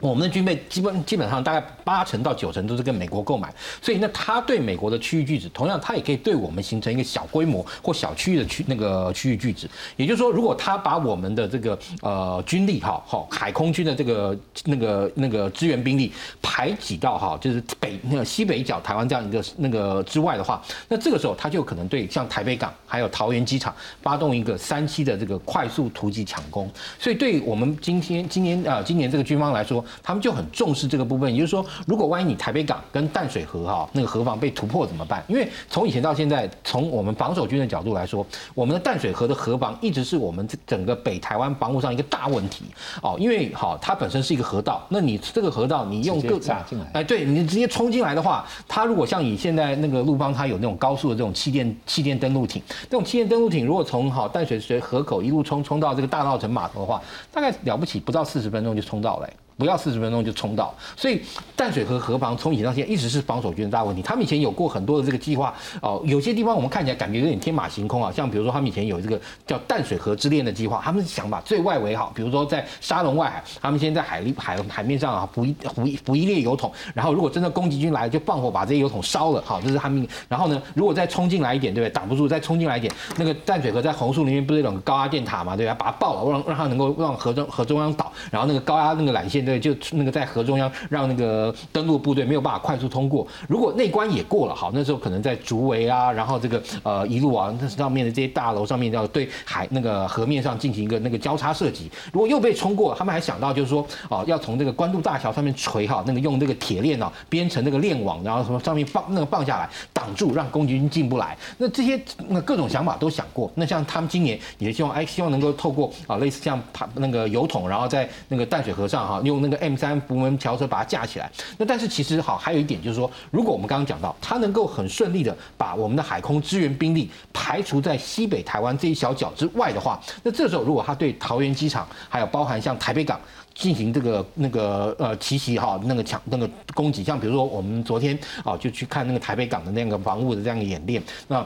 [0.00, 9.66] 我们的军备基本基本上大概八成到九成都是跟美国购买，所以那他对美国的区域拒止，同样他也可以对我们形成一个小规模或小区域的区那个区域拒止。
[9.96, 16.12] 也就是说，如果他把我们的这个呃军力哈好海空军的这个那个那个支援兵力
[16.42, 26.70] 排挤到哈就是北那个西北角台湾这样一个那个之外的话，那这个时候他就可能对像台北港还有桃园机场发动一个三期的这个快速突击抢攻。
[26.98, 29.82] 所以对我们今天今年啊今年这个军方来说。
[30.02, 35.22] 他们就很重视这个部分，也就是说，如果万一你台北港跟淡水河哈那个河防被突破怎么办？
[35.28, 42.64] 因为从以前到现在，从我们防守军的角度来说，我们的淡水河的河防一直是我们整个北台湾防务上一个大问题
[43.02, 43.16] 哦。
[43.18, 57.00] 因为好，它本身是一个河道，那你这个河道你用各炸进来，哎，对你直接冲进来的话，它如果像以现在那个陆邦，它有那种高速的这种气垫气垫登陆艇，这种气垫登陆艇如果从好淡水水河口一路冲冲到这个大稻城码头的话，
[57.32, 59.28] 大概了不起不到四十分钟就冲到了。
[59.58, 60.74] 不要四十分钟就冲到。
[60.96, 61.20] 所以
[61.54, 64.00] 淡水河河防从以前到现在一直是防守军的大问题。
[64.00, 65.52] 他们以前有过很多的这个计划
[65.82, 80.06] 哦，有些地方我们看起来感觉有点天马行空啊，像比如说他们以前有这个叫淡水河之恋的计划，他们是想把最外围好，比如说在沙龙外海，他们先在海里海海面上啊，补一补一补一列油桶，然后如果真的攻击军来了，就放火把这些油桶烧了，好，这是他们。
[80.28, 81.92] 然后呢，如果再冲进来一点，对不对？
[81.92, 85.74] 挡不住，再冲进来一点，那个淡水河在红树林里面不是有个高压电塔嘛，对吧？
[85.74, 93.26] 把它爆了，让让它能够让河中河中央倒，然后那个高压那个缆线，对，就那个在河中央让那个登陆部队没有办法快速通过。
[93.48, 101.90] 如果内关也过了，好，那时候可能在竹围啊，然后这个呃一路啊，那上面的这些大楼上面要对海那个河面上进行一个那个交叉射击。
[102.12, 111.34] 如果又被冲过，他们还想到就是说，哦，要从这个关渡大桥上面锤哈，那个用这个铁链啊编成那个链网，然后从上面放那个放下来挡住，让攻击军进不来。
[111.56, 113.50] 那这些那各种想法都想过。
[113.54, 121.30] 那像他们今年也希望哎，希望能够透过啊类似像爬那个油桶，然后在那个淡水河上哈，用那个 M 三福门桥车把它架起来。
[121.56, 133.20] 那但是其实好还有一点就是说，如果我们刚刚讲到，它能够很顺利的把我们的海空支援兵力排除在西北台湾这一小角之外的话，那这时候如果它对桃园机场还有包含像台北港
[133.54, 141.44] 进行这个那个呃奇袭哈，那个抢那个攻击，像比如说我们昨天啊就去看那个台北港的那个防务的这样的演练，那。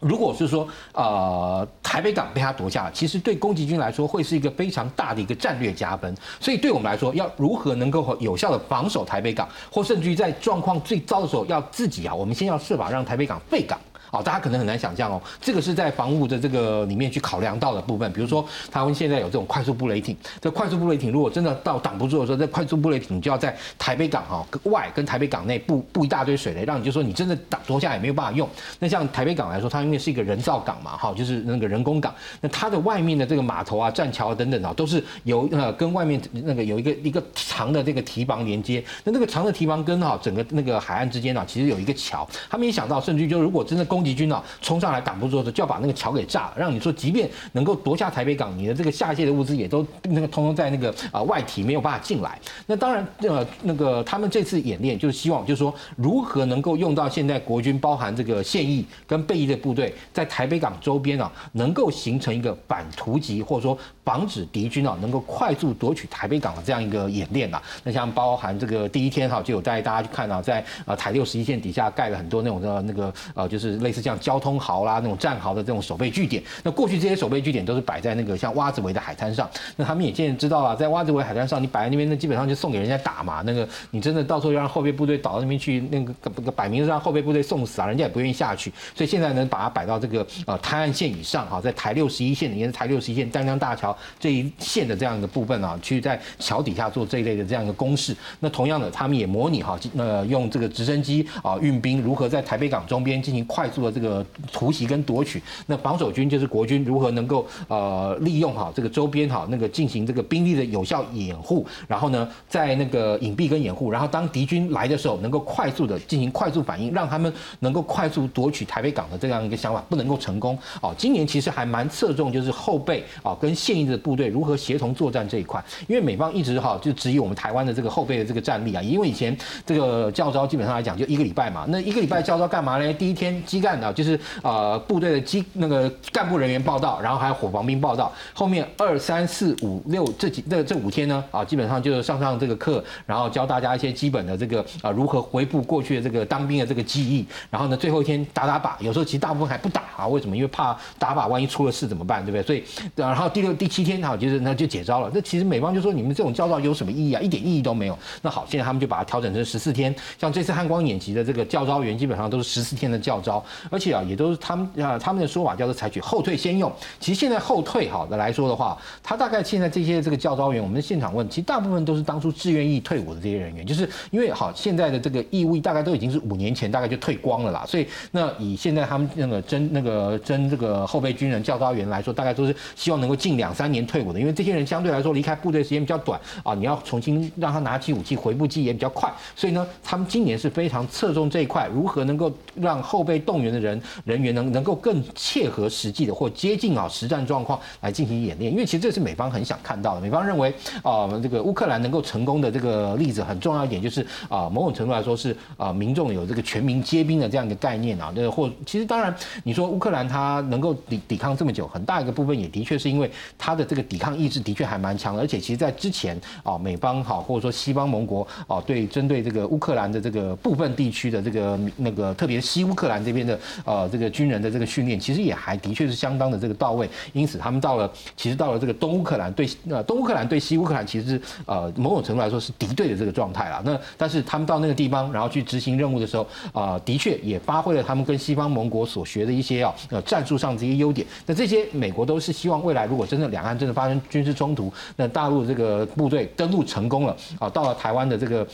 [0.00, 6.14] 如果是说，呃，台北港被他夺下，其实对宫崎骏来说会是一个非常大的一个战略加分。
[6.40, 13.78] 所以对我们来说，要如何能够有效的防守台北港，或甚至于在状况最糟的时候，要自己啊，我们先要设法让台北港废港。
[14.10, 18.12] 哦，大家可能很难想象哦，这个是在防务的这个里面去考量到的部分。
[18.12, 28.48] 比如说，台湾现在有这种快速布雷艇，这快速布雷艇如果真的到挡不住的时候，这快速布雷艇就要在台北港哈外跟台北港内布布一大堆水雷，让你就说你真的挡夺下也没有办法用。
[28.78, 38.82] 那像台北港来说，它因为是一个人造港嘛，哈，就是那个人工港，那它的外面的这个码头啊、栈桥等等啊，都是由呃跟外面那个有一个一个长的这个堤防连接。
[39.04, 42.28] 那那个长的堤防跟哈整个那个海岸之间呢，其实有一个桥。
[42.48, 52.38] 他们也想到，甚至就如果真的攻攻击军啊冲上来挡不住的时候，就要把那个桥给炸了，让你说即便能够夺下台北港，你的这个下界的物资也都那个通通在那个啊外体没有办法进来。
[52.66, 67.62] 那当然呃那个他们这次演练就是希望就是说如何能够用到现在国军包含这个现役跟备役的部队在台北港周边啊，能够形成一个反突击或者说防止敌军啊能够快速夺取台北港的这样一个演练啊。
[67.84, 76.40] 那像包含这个第一天哈就有带大家去看啊，在呃台六十一线底下盖了很多那种的那个呃就是类类似这样交通壕啦那种战壕的这种守备据点。
[76.62, 79.50] 那过去这些守备据点都是摆在那个像洼子围的海滩上。
[79.74, 83.42] 那他们也渐渐知道了，在洼子围海滩上你摆在那边，那基本上就送给人家打嘛。
[83.44, 88.72] 那个你真的到时候要让后备部队倒到那边去，那个摆明是让后备部队送死啊，人家也不愿意下去。
[88.94, 98.14] 所以现在呢，把它摆到这个呃滩岸线以上哈，在台六十一线，也是台六十一线丹江大桥这一线的这样一个部分啊，去在桥底下做这一类的这样一个攻势。
[98.38, 105.42] 那同样的，他们也模拟哈，呃，用这个直升机啊运兵如何在台北港周边进行快速的这个突袭跟夺取。
[105.66, 120.94] 那防守军就是国军如何能够呃利用好这个周边哈那个进行这个兵力的有效掩护，然后呢，在那个隐蔽跟掩护，然后当敌军来的时候，能够快速的进行快速反应，让他们能够快速夺取台北港的这样一个想法不能够成功哦。
[120.96, 132.92] 今年其实还蛮侧重就是后备啊跟现役的部队如何协同作战这一块，因为美方一直哈就质疑我们台湾的这个后备的这个战力啊，因为以前这个教招基本上来讲就一个礼拜嘛，那一个礼拜教招干嘛呢？
[132.94, 150.36] 第一天机干的就是呃部队的基那个干部人员报道，然后还有伙房兵报道，后面二三四五六这几这这五天呢啊基本上就是上上这个课，然后教大家一些基本的这个啊如何回复过去的这个当兵的这个记忆，然后呢最后一天打打靶，有时候其实大部分还不打啊，为什么？
[150.36, 152.42] 因为怕打靶万一出了事怎么办，对不对？
[152.42, 152.64] 所以
[152.94, 157.20] 然后第六第七天哈就是那就解招了，那其实美方就说你们这种教招有什么意义啊？
[157.20, 157.98] 一点意义都没有。
[158.22, 166.72] 那好，现在他们就把它调整成十四天，像这次汉光演习的这个教招员基本上都是十四天的教招，而且啊也都是他们啊他们的说法叫做采取后退先用。
[166.98, 200.00] 其实现在后退好的来说的话，他大概现在这些这个教招员，我们现场问，其实大部分都是当初志愿意退伍的这些人员，就是因为好现在的这个义务大概都已经是五年前大概就退光了啦，所以那以现在他们那个征那个征这个后备军人教招员来说，大概都是希望能够近两三年退伍的，因为这些人相对来说离开部队时间比较短啊，你要重新让他拿起武器回部机也比较快，所以呢，他们今年是非常侧重这一块，如何能够让后备动员的人人员能能够更切合实际的或接近啊实战状况来进行演练，因为其实这是美方很想看到的。
[200.00, 208.12] 美方认为啊，这个乌克兰能够成功的这个例子很重要一点就是啊，某种程度来说是啊，民众有这个全民皆兵的这样一个概念啊。
[208.14, 226.88] 这个或其实当然，你说乌克兰它能够抵抵抗这么久，很大一个部分也的确是因为它的这个抵抗意志的确还蛮强的，而且其实在之前啊，美方好或者说西方盟国啊，对针对这个乌克兰的这个部分地区的这个那个特别西乌克兰这边的呃这个军人的这个训练，其实也还的确是相当的这个到位。
[227.12, 233.62] 因此，他们到了其实到了这个东乌克兰对呃东乌克兰对西乌克兰，其实是呃某种程度来说是敌对的这个状态了。
[233.64, 241.06] 那但是他们到那个地方，然后去执行任务的时候啊，的确也发挥了他们跟西方盟国所学的一些啊呃战术上这些优点。
[241.26, 248.46] 那这些美国都是希望未来如果真的两岸真的发生军事冲突，那大陆这个部队登陆成功了啊，到了台湾的这个。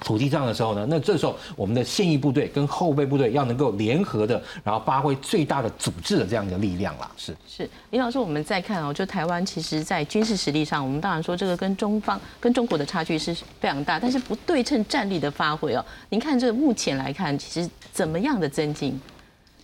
[0.00, 7.10] 土地上的时候呢，那这时候我们的现役部队跟后备部队要能够联合的，然后发挥最大的组织的这样一个力量啦。
[7.16, 19.00] 是是，林老师，我们再看哦，就台湾其实在军事实力上，我们当然说这个跟中方跟中国的差距是非常大，但是不对称战力的发挥哦，您看这个目前来看，其实怎么样的增进？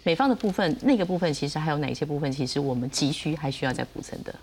[0.05, 4.35] 美方的部分那个部分，其实还有哪些部分，其实我们急需还需要再补充的？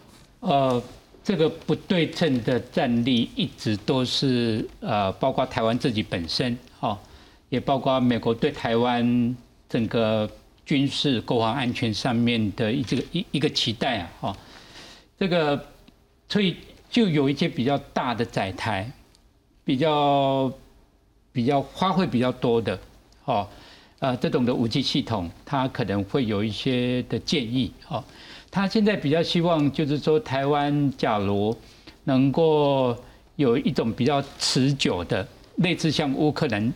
[0.42, 0.84] 呃。
[1.26, 6.96] 这个不对称的战力一直都是呃，包括台湾自己本身哈，
[7.50, 9.36] 也包括美国对台湾
[9.68, 10.30] 整个
[10.64, 14.38] 军事、国防安全上面的一这个一一个期待啊哈。
[15.18, 15.60] 这个
[16.30, 16.58] 所以
[16.92, 18.92] 就有一些比较大的载台，
[19.64, 20.54] 比较
[21.32, 22.80] 比较花费比较多的
[23.24, 23.48] 哦，
[23.98, 28.04] 呃，这种的武器系统，它可能会有一些的建议哦。
[28.56, 31.54] 他现在比较希望，就是说台湾假如
[32.06, 32.96] 能够
[33.36, 35.28] 有一种比较持久的，
[35.58, 36.74] 类似像乌克兰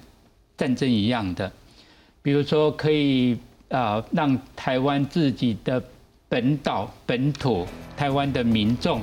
[0.57, 1.49] 战争一样的，
[2.21, 3.37] 比如说可以
[3.69, 5.81] 啊让台湾自己的
[6.27, 7.65] 本岛本土
[7.95, 8.99] 台湾的民众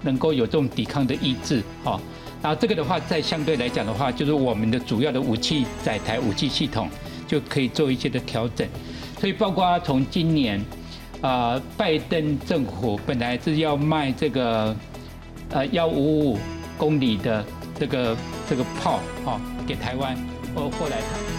[0.00, 2.00] 能够有这种抵抗的意志，哈，
[2.42, 6.88] 然后这个的话，在相对来讲的话，就是我们的主要的武器载台武器系统
[7.28, 8.66] 就可以做一些的调整，
[9.20, 10.58] 所以包括从今年。
[11.22, 14.74] 啊，拜登政府本来是要卖这个
[15.50, 16.38] 呃幺五五
[16.76, 17.44] 公里的
[17.78, 18.16] 这个
[18.48, 20.16] 这个炮啊给台湾，
[20.54, 21.36] 后后来他。